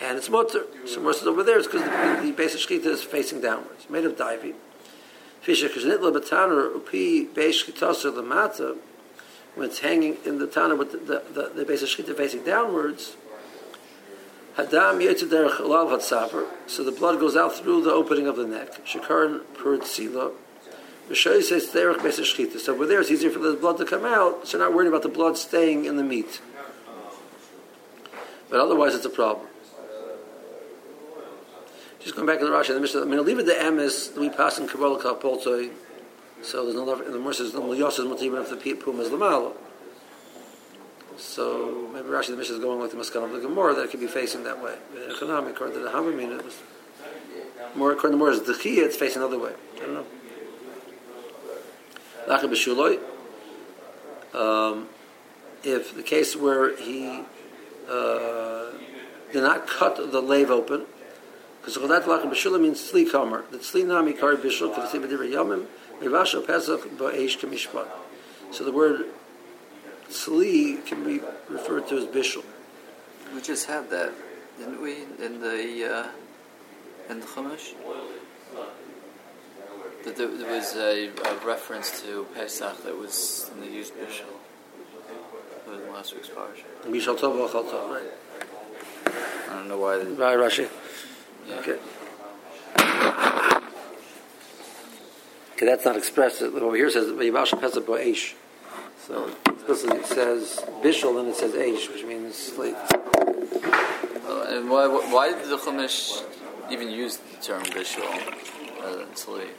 and 0.01 0.17
it's 0.17 0.29
mutter. 0.29 0.65
So 0.86 1.01
worse 1.01 1.23
over 1.23 1.43
there 1.43 1.58
is 1.58 1.67
because 1.67 1.84
the, 1.84 1.89
the 2.34 2.43
of 2.43 2.51
shkita 2.60 2.86
is 2.88 3.03
facing 3.03 3.41
downwards, 3.41 3.89
made 3.89 4.06
of 4.06 4.17
diving. 4.17 4.56
Fisher 5.41 5.69
kishnitla 5.69 6.12
bataner 6.13 6.73
upi 6.73 7.27
beish 7.29 7.65
the 7.65 8.21
lemata, 8.21 8.77
when 9.56 9.69
it's 9.69 9.79
hanging 9.79 10.17
in 10.25 10.39
the 10.39 10.47
tanner 10.47 10.75
with 10.75 10.91
the, 10.91 10.97
the, 10.97 11.23
the, 11.34 11.49
the 11.49 11.65
basic 11.65 11.89
shkita 11.89 12.15
facing 12.15 12.43
downwards, 12.43 13.15
hadam 14.56 15.02
yetziderech 15.02 15.58
alal 15.58 15.89
hatzaper, 15.89 16.48
so 16.68 16.84
the 16.84 16.92
blood 16.92 17.20
goes 17.20 17.36
out 17.36 17.54
through 17.54 17.84
the 17.84 17.92
opening 17.92 18.28
of 18.28 18.36
the 18.36 18.48
neck. 18.48 18.86
Shekaran 18.86 19.42
per 19.54 19.78
tzila. 19.78 20.34
So 21.12 22.74
over 22.74 22.86
there, 22.86 23.02
it's 23.02 23.12
easier 23.12 23.30
for 23.30 23.39
the 23.39 23.54
blood 23.54 23.78
to 23.78 23.86
come 23.86 24.06
out, 24.06 24.48
so 24.48 24.58
not 24.58 24.74
worried 24.74 24.88
about 24.88 25.02
the 25.02 25.10
blood 25.10 25.38
staying 25.38 25.84
in 25.84 25.98
the 25.98 26.04
meat. 26.04 26.39
But 28.50 28.62
otherwise, 28.62 28.96
it's 28.96 29.06
a 29.06 29.10
problem. 29.10 29.48
Just 32.00 32.16
going 32.16 32.26
back 32.26 32.39
to 32.39 32.46
the 32.46 32.52
Rashi, 32.52 32.68
the 32.68 32.80
Mishnah. 32.80 33.02
I 33.02 33.06
mean, 33.06 33.24
leave 33.26 33.39
it 33.39 33.46
to 33.46 33.54
emes. 33.54 34.18
We 34.18 34.30
pass 34.30 34.58
in 34.60 34.68
Kabbalah 34.68 35.02
Kapoltoi. 35.02 35.72
So 36.42 36.63
there's 36.63 36.76
no 36.76 36.84
love 36.84 37.02
in 37.02 37.12
the 37.12 37.20
Mercer. 37.20 37.44
There's 37.44 37.54
no 37.54 37.74
not 37.74 38.22
even 38.22 38.42
if 38.42 38.50
the 38.50 38.74
Pum 38.76 39.00
is 39.00 39.10
Lamalo. 39.10 39.54
So 41.17 41.89
maybe 41.93 42.08
Rashi 42.08 42.28
the 42.28 42.38
Mishnah 42.38 42.56
is 42.56 42.62
going 42.62 42.80
like 42.80 42.91
the 42.91 42.97
Maskan 42.97 43.23
of 43.23 43.32
the 43.32 43.39
Gemara 43.39 43.73
that 43.76 43.84
it 43.84 43.91
could 43.91 43.99
be 43.99 44.08
facing 44.08 44.43
that 44.43 44.62
way. 44.62 44.76
According 45.21 45.73
to 45.73 45.80
the 45.80 45.89
Hamamina, 45.89 46.39
it 46.39 46.45
was 46.45 46.58
more 47.76 47.91
according 47.91 48.17
to 48.17 48.17
more 48.17 48.32
is 48.32 48.41
the 48.41 48.56
Chia, 48.56 48.86
it's 48.86 48.97
facing 48.97 49.21
another 49.21 49.39
way. 49.39 49.54
I 49.76 49.80
don't 49.80 49.93
know. 49.93 50.06
Lacha 52.28 52.43
b'shuloi. 52.43 52.99
Um, 54.34 54.88
if 55.63 55.95
the 55.95 56.04
case 56.04 56.36
where 56.36 56.76
he 56.76 57.23
uh, 57.89 58.71
did 59.32 59.43
not 59.43 59.67
cut 59.67 60.12
the 60.12 60.21
lave 60.21 60.49
open, 60.49 60.86
because 61.62 61.78
Chodat 61.78 62.04
Lachem 62.04 62.30
B'Shula 62.30 62.60
means 62.60 62.91
Tzli 62.91 63.10
Kamer. 63.10 63.49
The 63.49 63.58
Tzli 63.58 63.86
Nami 63.86 64.13
Kari 64.13 64.36
B'Shul 64.38 64.76
K'Vasi 64.76 64.99
B'Divrei 65.02 65.32
Yomim 65.32 65.65
Mivasha 66.02 66.45
Pesach 66.45 66.82
Ba'esh 66.97 67.39
K'Mishpat. 67.39 67.88
So 68.52 68.65
the 68.65 68.71
word 68.71 69.06
Tzli 70.10 70.86
can 70.86 71.04
be 71.04 71.22
referred 71.50 71.88
to 71.88 71.98
as 71.98 72.06
Bishul. 72.06 72.44
We 73.34 73.42
just 73.42 73.66
had 73.66 73.89
that, 73.89 74.13
didn't 74.60 74.82
we, 74.82 75.04
in 75.24 75.39
the 75.39 75.92
uh, 75.92 76.08
in 77.10 77.20
the 77.20 77.26
Chumash? 77.26 77.74
That 80.06 80.18
there, 80.18 80.28
there 80.28 80.52
was 80.52 80.76
a, 80.76 81.08
a, 81.08 81.46
reference 81.46 82.02
to 82.02 82.28
Pesach 82.36 82.84
that 82.84 82.98
was 82.98 83.50
in 83.54 83.62
the 83.62 83.68
used 83.68 83.94
Bishul. 83.94 84.26
in 85.68 85.92
last 85.94 86.13
week's 86.13 86.30
parsha. 86.30 86.66
Bishul 86.86 87.18
Tov 87.18 87.92
right? 87.92 88.04
I 89.50 89.54
don't 89.56 89.68
know 89.68 89.80
why. 89.80 89.98
Right, 89.98 90.38
Rashi. 90.38 90.70
Okay. 91.60 91.80
Okay, 95.54 95.66
that's 95.66 95.86
not 95.86 95.96
expressed. 95.96 96.42
Over 96.42 96.76
here 96.76 96.88
it 96.88 96.94
says 96.94 97.12
Pesach 97.12 97.86
Bo'esh. 97.86 98.34
So 99.08 99.30
explicitly 99.46 99.98
it 99.98 100.06
says 100.06 100.63
Bishul 100.82 101.20
and 101.20 101.28
it 101.28 101.36
says 101.36 101.52
Eish, 101.54 101.92
which 101.92 102.06
means 102.06 102.36
slate. 102.36 102.76
Well, 104.24 104.44
and 104.44 104.70
why, 104.70 104.88
why 104.88 105.32
did 105.38 105.50
the 105.50 105.58
Chumash 105.58 106.24
even 106.72 106.89
use 106.89 107.18
the 107.18 107.38
term 107.42 107.63
Bishul 107.63 108.08
rather 108.80 109.06
than 109.06 109.16
slate? 109.16 109.50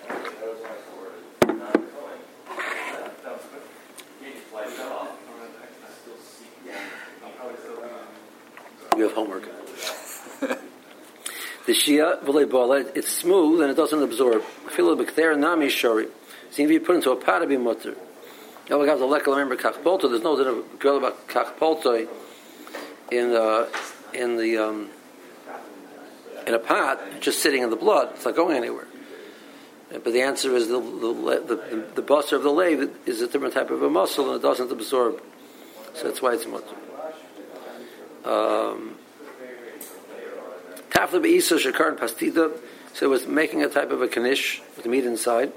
You 8.97 9.03
have 9.03 9.13
homework. 9.13 9.45
The 11.67 11.73
Shia 11.73 12.23
v'leibola, 12.23 12.97
it's 12.97 13.09
smooth 13.09 13.61
and 13.61 13.71
it 13.71 13.75
doesn't 13.75 14.03
absorb. 14.03 14.43
Feel 14.71 14.97
b'kter 14.97 15.39
nami 15.39 15.67
shori. 15.67 16.09
See 16.51 16.63
if 16.63 16.71
you 16.71 16.81
put 16.81 16.97
into 16.97 17.11
a 17.11 17.17
pot 17.17 17.41
to 17.41 17.47
be 17.47 17.59
mutter. 17.59 17.95
You 18.69 18.81
have 18.81 18.99
to 18.99 19.31
remember 19.31 19.57
kachpolto. 19.57 20.09
There's 20.09 20.23
no 20.23 20.63
girl 20.79 20.97
about 20.97 21.29
kachpolto 21.29 22.09
in 23.13 23.31
the 23.31 23.69
in 24.15 24.37
the 24.37 24.57
um, 24.59 24.91
in 26.47 26.55
a 26.55 26.59
pot, 26.59 27.01
just 27.21 27.41
sitting 27.41 27.63
in 27.63 27.71
the 27.71 27.77
blood. 27.77 28.11
It's 28.15 28.25
not 28.25 28.37
going 28.37 28.57
anywhere. 28.57 28.87
But 29.91 30.13
the 30.13 30.23
answer 30.23 30.55
is 30.57 30.69
the 30.69 30.81
the, 30.81 31.43
the, 31.47 31.85
the 31.95 32.03
buster 32.03 32.37
of 32.37 32.43
the 32.43 32.51
lave 32.51 32.91
is 33.07 33.21
a 33.21 33.27
different 33.27 33.55
type 33.55 33.71
of 33.71 33.83
a 33.83 33.91
muscle 33.91 34.29
and 34.29 34.37
it 34.37 34.43
doesn't 34.43 34.73
absorb. 34.73 35.21
So 35.95 36.05
that's 36.05 36.23
why 36.23 36.35
it's 36.35 36.47
mutter. 36.47 36.75
Um, 38.25 38.97
Tafla 40.91 41.23
be'isa 41.23 41.57
shakar 41.57 41.89
and 41.89 41.99
pastida. 41.99 42.59
So 42.95 43.07
it 43.07 43.09
was 43.11 43.27
making 43.27 43.63
a 43.63 43.69
type 43.69 43.91
of 43.91 44.01
a 44.01 44.09
kanish 44.09 44.61
with 44.77 44.87
meat 44.87 45.05
inside. 45.05 45.53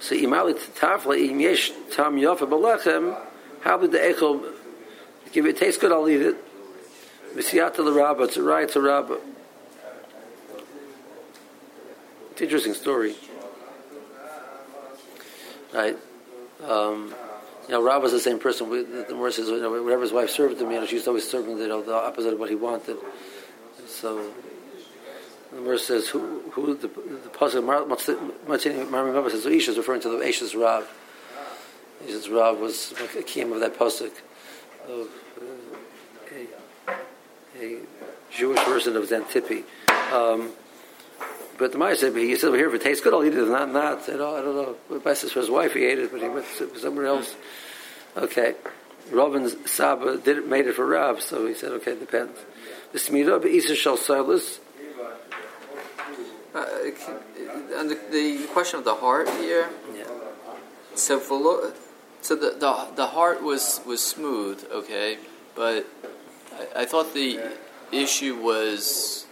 So 0.00 0.14
imali 0.14 0.54
tafla 0.54 1.18
im 1.18 1.40
yesh 1.40 1.72
tam 1.90 2.16
yofa 2.16 2.48
belechem. 2.48 3.18
How 3.60 3.78
would 3.78 3.92
the 3.92 3.98
echel 3.98 4.52
give 5.32 5.46
it 5.46 5.56
taste 5.56 5.80
good? 5.80 5.92
I'll 5.92 6.08
eat 6.08 6.22
it. 6.22 6.36
Misiyata 7.34 7.76
the 7.76 7.92
rabba. 7.92 8.24
It's 8.24 8.36
a 8.36 8.42
right 8.42 8.68
to 8.70 8.80
rabba. 8.80 9.18
It's 12.32 12.40
an 12.40 12.46
interesting 12.46 12.74
story. 12.74 13.16
Right? 15.74 15.96
Um, 16.66 17.14
you 17.68 17.74
know, 17.74 17.82
Rob 17.82 18.02
was 18.02 18.12
the 18.12 18.20
same 18.20 18.38
person. 18.38 18.70
We, 18.70 18.82
the, 18.82 19.06
the 19.08 19.14
Morris 19.14 19.36
says, 19.36 19.48
you 19.48 19.60
know, 19.60 19.82
whatever 19.82 20.02
his 20.02 20.12
wife 20.12 20.30
served 20.30 20.60
him, 20.60 20.70
you 20.70 20.80
know, 20.80 20.86
she 20.86 21.00
to 21.00 21.08
always 21.08 21.28
serve 21.28 21.46
him, 21.46 21.58
you 21.58 21.68
know, 21.68 21.82
the 21.82 21.94
opposite 21.94 22.32
of 22.32 22.38
what 22.38 22.48
he 22.48 22.54
wanted. 22.54 22.96
So, 23.86 24.32
the 25.52 25.60
Morris 25.60 25.86
says, 25.86 26.08
who, 26.08 26.40
who 26.52 26.74
the, 26.74 26.88
the 26.88 27.30
puzzle, 27.30 27.62
Marmi 27.62 27.98
says, 29.30 29.42
so 29.42 29.48
Isha 29.48 29.70
is 29.72 29.76
referring 29.78 30.00
to 30.02 30.10
the 30.10 30.18
Isha's 30.18 30.54
Rav. 30.54 30.88
Isha's 32.06 32.28
Rav 32.28 32.58
was 32.58 32.92
a 32.92 33.22
kiyam 33.22 33.52
of 33.52 33.60
that 33.60 33.78
pasuk 33.78 34.12
of 34.88 35.08
uh, 36.88 36.94
a, 37.60 37.64
a 37.64 37.78
Jewish 38.30 38.60
version 38.64 38.96
of 38.96 39.04
Xanthippe. 39.08 39.64
Um, 40.12 40.52
but 41.58 41.72
the 41.72 41.78
Maya 41.78 41.96
said, 41.96 42.14
he 42.14 42.36
said, 42.36 42.50
well, 42.50 42.58
here, 42.58 42.68
if 42.68 42.74
it 42.74 42.82
tastes 42.82 43.02
good, 43.02 43.12
I'll 43.12 43.24
eat 43.24 43.34
it. 43.34 43.38
If 43.38 43.48
not, 43.48 43.72
not. 43.72 44.08
I 44.08 44.16
don't, 44.16 44.38
I 44.38 44.42
don't 44.42 44.56
know. 44.56 44.76
But 44.88 45.04
my 45.04 45.14
his 45.14 45.50
wife, 45.50 45.74
he 45.74 45.84
ate 45.84 45.98
it, 45.98 46.12
but 46.12 46.22
he 46.22 46.28
went 46.28 46.46
somewhere 46.76 47.06
else. 47.06 47.34
Okay. 48.16 48.54
Ravin's 49.10 49.56
Saba 49.70 50.18
did 50.18 50.38
it, 50.38 50.46
made 50.46 50.66
it 50.66 50.74
for 50.74 50.86
Rab, 50.86 51.20
so 51.20 51.46
he 51.46 51.54
said, 51.54 51.72
okay, 51.72 51.92
it 51.92 52.00
depends. 52.00 52.38
The 52.92 52.98
Smira, 52.98 53.44
Isa 53.44 53.74
Shal. 53.74 53.96
Uh, 56.54 56.64
and 57.76 57.90
the, 57.90 57.98
the, 58.10 58.46
question 58.48 58.78
of 58.78 58.84
the 58.84 58.94
heart 58.94 59.28
here. 59.30 59.68
Yeah. 59.94 60.04
So 60.94 61.20
for 61.20 61.72
so 62.20 62.34
the, 62.34 62.50
the 62.58 62.88
the 62.96 63.06
heart 63.06 63.42
was 63.42 63.80
was 63.86 64.02
smooth, 64.04 64.66
okay, 64.72 65.18
but 65.54 65.86
I, 66.74 66.82
I 66.82 66.84
thought 66.86 67.14
the 67.14 67.40
issue 67.92 68.36
was 68.36 69.26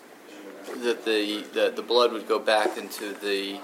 that 0.83 1.05
the, 1.05 1.45
the, 1.53 1.73
the 1.75 1.83
blood 1.83 2.13
would 2.13 2.29
go 2.29 2.39
back 2.39 2.77
into 2.77 3.13
the 3.15 3.59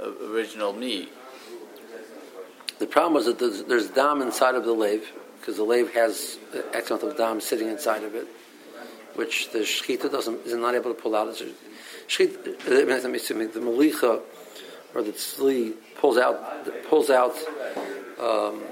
uh, 0.00 0.30
original 0.30 0.72
meat. 0.72 1.12
The 2.78 2.86
problem 2.86 3.14
was 3.14 3.26
that 3.26 3.38
there's, 3.38 3.62
there's 3.64 3.88
dam 3.88 4.22
inside 4.22 4.54
of 4.54 4.64
the 4.64 4.72
lave, 4.72 5.10
because 5.40 5.56
the 5.56 5.64
lave 5.64 5.92
has 5.94 6.38
X 6.72 6.90
amount 6.90 7.04
of 7.04 7.16
dam 7.16 7.40
sitting 7.40 7.68
inside 7.68 8.02
of 8.02 8.14
it, 8.14 8.26
which 9.14 9.50
the 9.50 9.60
shechita 9.60 10.10
doesn't 10.10 10.46
is 10.46 10.54
not 10.54 10.74
able 10.74 10.94
to 10.94 11.00
pull 11.00 11.14
out. 11.14 11.28
Shechita, 12.08 12.58
the 12.64 13.60
malicha 13.60 14.20
or 14.94 15.02
the 15.02 15.12
tzli 15.12 15.74
pulls 15.96 16.18
out 16.18 16.86
pulls 16.88 17.10
out. 17.10 17.36
Um, 18.20 18.62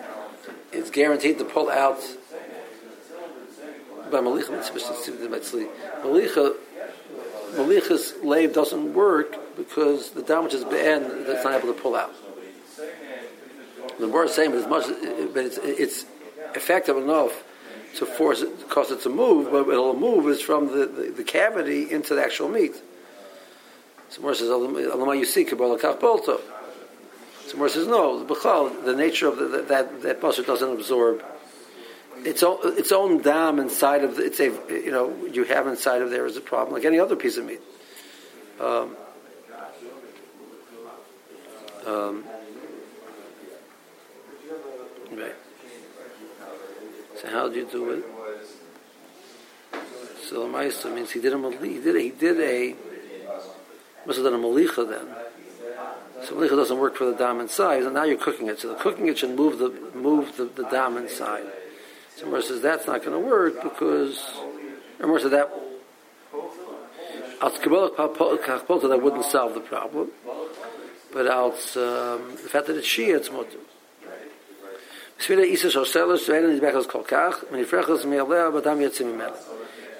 it's 0.72 0.90
guaranteed 0.90 1.38
to 1.38 1.44
pull 1.44 1.70
out 1.70 2.00
by 4.10 4.18
malicha. 4.18 4.50
Malicha 6.02 6.54
Malichas 7.52 8.24
lave 8.24 8.54
doesn't 8.54 8.94
work 8.94 9.56
because 9.56 10.10
the 10.10 10.22
damage 10.22 10.54
is 10.54 10.64
be'en 10.64 11.24
that's 11.26 11.44
not 11.44 11.54
able 11.54 11.74
to 11.74 11.80
pull 11.80 11.96
out. 11.96 12.12
The 13.98 14.08
word 14.08 14.30
saying, 14.30 14.52
but, 14.52 14.60
as 14.60 14.66
much, 14.66 14.86
but 15.34 15.44
it's, 15.44 15.58
it's 15.58 16.06
effective 16.54 16.96
enough 16.96 17.42
to 17.96 18.06
force 18.06 18.42
it, 18.42 18.68
cause 18.68 18.90
it 18.90 19.00
to 19.02 19.08
move, 19.08 19.50
but 19.50 19.68
it'll 19.68 19.96
move 19.96 20.28
is 20.28 20.40
from 20.40 20.68
the, 20.68 20.86
the, 20.86 21.10
the 21.10 21.24
cavity 21.24 21.90
into 21.90 22.14
the 22.14 22.22
actual 22.22 22.48
meat. 22.48 22.74
So 24.10 24.22
Mor 24.22 24.34
says, 24.34 24.48
"Alama 24.48 25.14
you 25.14 25.24
see 25.24 25.44
kabbalah 25.44 25.78
bolto." 25.78 26.40
So 27.46 27.56
Mor 27.56 27.68
says, 27.68 27.86
"No, 27.86 28.22
the 28.22 28.34
Bakal 28.34 28.84
the 28.84 28.94
nature 28.94 29.28
of 29.28 29.38
the, 29.38 29.62
that 29.68 30.02
that 30.02 30.22
muscle 30.22 30.44
doesn't 30.44 30.72
absorb 30.72 31.24
its 32.24 32.42
own, 32.42 32.58
its 32.78 32.92
own 32.92 33.22
dam 33.22 33.58
inside 33.58 34.04
of 34.04 34.16
the, 34.16 34.24
it's 34.24 34.40
a 34.40 34.46
you 34.68 34.90
know 34.90 35.14
you 35.26 35.44
have 35.44 35.66
inside 35.66 36.02
of 36.02 36.10
there 36.10 36.26
is 36.26 36.36
a 36.36 36.40
problem 36.40 36.74
like 36.74 36.84
any 36.84 36.98
other 36.98 37.16
piece 37.16 37.36
of 37.36 37.46
meat. 37.46 37.60
Um, 38.60 38.96
um, 41.86 42.24
right. 45.12 45.34
So 47.20 47.28
how 47.28 47.48
do 47.48 47.56
you 47.56 47.66
do 47.70 47.90
it? 47.90 48.04
So 50.24 50.46
Lamaisa 50.46 50.94
means 50.94 51.10
he 51.10 51.20
did 51.20 51.32
a 51.32 51.66
he 51.66 51.78
did 51.80 51.96
a, 51.96 52.00
he 52.00 52.10
did 52.10 52.40
a 52.40 52.76
must 54.06 54.18
have 54.18 54.24
done 54.24 54.34
a 54.34 54.42
malicha 54.42 54.88
then. 54.88 55.06
So 56.24 56.34
malicha 56.34 56.50
doesn't 56.50 56.78
work 56.78 56.96
for 56.96 57.06
the 57.06 57.14
dam 57.14 57.40
inside, 57.40 57.82
and 57.82 57.94
now 57.94 58.04
you're 58.04 58.16
cooking 58.16 58.48
it. 58.48 58.60
So 58.60 58.68
the 58.68 58.76
cooking 58.76 59.08
it 59.08 59.18
should 59.18 59.36
move 59.36 59.58
the 59.58 59.70
move 59.94 60.36
the, 60.36 60.44
the 60.44 60.64
dam 60.70 60.96
inside. 60.96 61.44
So 62.16 62.24
Gemara 62.24 62.42
says 62.42 62.62
that's 62.62 62.86
not 62.86 63.04
going 63.04 63.20
to 63.20 63.28
work 63.28 63.62
because 63.62 64.22
Gemara 64.98 65.20
said 65.20 65.32
that 65.32 65.50
that 68.88 69.02
wouldn't 69.02 69.24
solve 69.24 69.54
the 69.54 69.60
problem, 69.60 70.10
but 71.12 71.26
out 71.26 71.54
um, 71.76 72.32
the 72.32 72.48
fact 72.48 72.66
that 72.66 72.76
it's 72.76 72.86
Shia, 72.86 73.16
it's 73.16 73.30
mutter. 73.30 73.58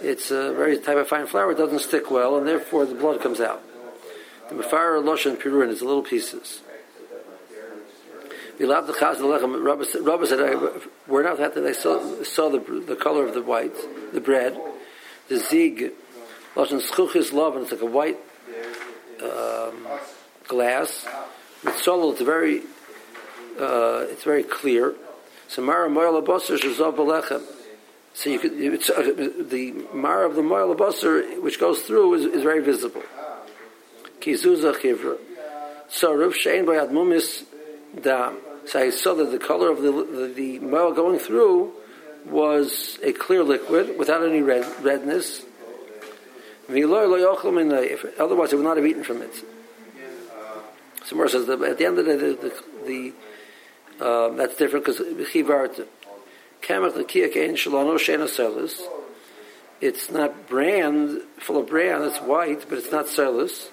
It's 0.03 0.31
a 0.31 0.55
very 0.55 0.79
type 0.79 0.97
of 0.97 1.09
fine 1.09 1.27
flour. 1.27 1.53
It 1.53 1.59
doesn't 1.59 1.81
stick 1.81 2.11
well, 2.11 2.37
and 2.39 2.47
therefore 2.47 2.87
the 2.87 2.95
blood 2.95 3.21
comes 3.21 3.39
out. 3.41 3.63
The 4.49 4.55
mefar 4.55 5.03
loshan 5.03 5.37
pirurin 5.37 5.69
is 5.69 5.83
little 5.83 6.03
pieces. 6.03 6.63
We're 8.59 8.67
not 8.67 8.87
that 11.39 11.55
they 11.55 11.73
saw, 11.73 12.23
saw 12.25 12.49
the, 12.51 12.59
the 12.87 12.97
color 12.97 13.27
of 13.27 13.35
the 13.35 13.43
white, 13.43 13.75
the 14.13 14.21
bread, 14.21 14.59
the 15.29 15.39
zig, 15.39 15.93
lashon 16.55 16.81
schuchis 16.81 17.33
love, 17.33 17.55
and 17.57 17.63
it's 17.63 17.73
like 17.73 17.81
a 17.83 17.87
white 17.87 18.19
um, 19.23 19.87
glass. 20.49 21.07
With 21.65 21.79
solo, 21.79 22.13
it's 22.13 22.21
very, 22.21 22.63
uh, 23.59 24.07
it's 24.09 24.25
very 24.25 24.43
clear. 24.43 24.95
So 25.51 25.63
mara 25.63 25.91
moil 25.91 26.23
abosser 26.23 26.57
shazav 26.57 26.95
belechem. 26.95 27.43
So 28.15 28.31
you 28.31 28.39
could, 28.39 28.53
it's, 28.53 28.89
uh, 28.89 29.03
the 29.03 29.73
mara 29.93 30.29
of 30.29 30.37
the 30.37 30.45
moil 30.45 30.73
abosser, 30.73 31.43
which 31.43 31.59
goes 31.59 31.83
through, 31.83 32.15
is, 32.15 32.25
is 32.27 32.43
very 32.45 32.63
visible. 32.63 33.03
Kizuza 34.21 34.73
chivra. 34.75 35.19
So 35.89 36.15
Rav 36.15 36.35
Shein 36.35 36.65
Bayad 36.65 36.91
Mumis 36.91 37.43
Dam. 38.01 38.37
So 38.67 38.79
I 38.79 38.91
saw 38.91 39.15
that 39.15 39.33
the 39.33 39.41
color 39.41 39.73
of 39.73 39.83
the 39.83 39.91
the, 39.91 40.59
the 40.59 40.93
going 40.95 41.19
through 41.19 41.73
was 42.27 43.01
a 43.03 43.13
clear 43.13 43.43
liquid 43.43 43.99
without 43.99 44.25
any 44.25 44.43
red, 44.43 44.65
redness. 44.85 45.43
Otherwise, 46.69 48.53
I 48.53 48.57
would 48.57 48.63
not 48.63 48.77
have 48.77 48.87
eaten 48.87 49.03
from 49.03 49.23
it. 49.23 49.35
So 51.07 51.17
Mor 51.17 51.29
says 51.29 51.47
that 51.47 51.61
at 51.61 51.79
the 51.79 51.87
end 51.87 51.99
of 51.99 52.05
the 52.05 52.17
day, 52.17 52.19
the, 52.19 52.35
the, 52.35 52.53
the 52.87 53.13
uh, 54.01 54.31
that's 54.31 54.57
different 54.57 54.85
because 54.85 55.01
it's 59.81 60.11
not 60.11 60.49
brand 60.49 61.21
full 61.39 61.57
of 61.59 61.69
bran. 61.69 62.03
It's 62.03 62.19
white, 62.19 62.69
but 62.69 62.79
it's 62.79 62.93
not 62.93 63.07
sellus. 63.07 63.69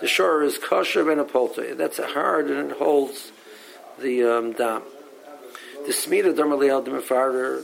The 0.00 0.06
shore 0.06 0.42
is 0.42 0.58
kosher 0.58 1.10
and 1.10 1.78
That's 1.78 1.98
hard 1.98 2.50
and 2.50 2.70
it 2.70 2.76
holds 2.76 3.32
the 3.98 4.24
um, 4.24 4.52
dam. 4.52 4.82
The 5.86 5.92
smida 5.92 6.36
normally 6.36 6.70
al 6.70 6.82
farther. 7.00 7.62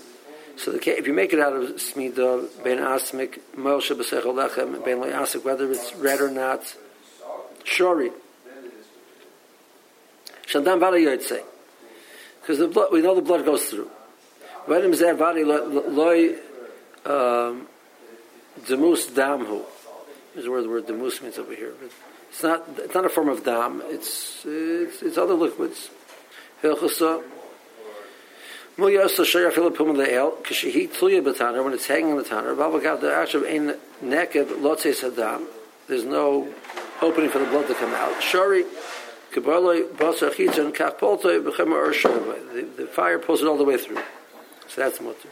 So 0.57 0.71
the, 0.73 0.99
if 0.99 1.07
you 1.07 1.13
make 1.13 1.33
it 1.33 1.41
out 1.41 1.55
of 1.55 1.71
smida 1.71 2.49
ben 2.63 2.79
asmik 2.79 3.41
moshe 3.57 3.95
b'sechol 3.95 4.85
ben 4.85 4.99
asik 4.99 5.45
whether 5.45 5.71
it's 5.71 5.95
red 5.97 6.21
or 6.21 6.31
not, 6.31 6.77
shori. 7.65 8.13
Shandam 10.47 10.81
vada 10.81 10.97
yotze. 10.97 11.43
Because 12.43 12.59
the 12.59 12.69
blood, 12.69 12.89
we 12.93 13.01
know 13.01 13.15
the 13.15 13.23
blood 13.23 13.45
goes 13.45 13.65
through. 13.65 13.89
Is 14.69 14.99
there 14.99 15.15
vada 15.15 15.45
loy 15.45 16.35
um, 17.07 17.69
demus 18.67 19.07
damhu? 19.07 19.63
Is 20.35 20.49
where 20.49 20.63
the 20.63 20.69
word 20.69 20.87
demus 20.87 21.23
means 21.23 21.39
over 21.39 21.55
here. 21.55 21.73
But 21.81 21.91
it's 22.31 22.43
not. 22.43 22.65
It's 22.79 22.95
not 22.95 23.05
a 23.05 23.09
form 23.09 23.29
of 23.29 23.45
dam. 23.45 23.83
It's 23.87 24.45
it's, 24.45 25.03
it's 25.03 25.19
other 25.19 25.35
liquids. 25.35 25.89
Hilchasa. 26.63 27.23
Muyasa 28.79 29.21
Shaya 29.21 29.53
Philippum 29.53 29.91
of 29.91 29.97
the 29.99 30.15
El, 30.15 30.33
Kishihi 30.33 30.89
Tluya 30.89 31.23
Bataner, 31.23 31.63
when 31.63 31.75
it's 31.75 31.87
hanging 31.87 32.13
in 32.13 32.17
the 32.17 32.25
Tanner, 32.25 32.55
Babagav 32.55 33.03
the 33.03 33.09
Ashav 33.09 33.47
Ein 33.47 33.77
Neked 34.03 34.47
Lotze 34.63 34.95
Saddam, 34.95 35.45
there's 35.89 36.07
no 36.07 36.49
opening 37.03 37.29
for 37.29 37.39
the 37.39 37.45
blood 37.45 37.67
to 37.67 37.75
come 37.75 37.93
out. 37.93 38.23
Shari, 38.23 38.63
Kabbaloi 38.63 39.02
The 42.55 42.87
fire 42.87 43.19
pulls 43.19 43.43
it 43.43 43.47
all 43.47 43.57
the 43.57 43.65
way 43.65 43.77
through. 43.77 44.01
So 44.69 44.81
that's 44.83 45.01
mutter. 45.01 45.29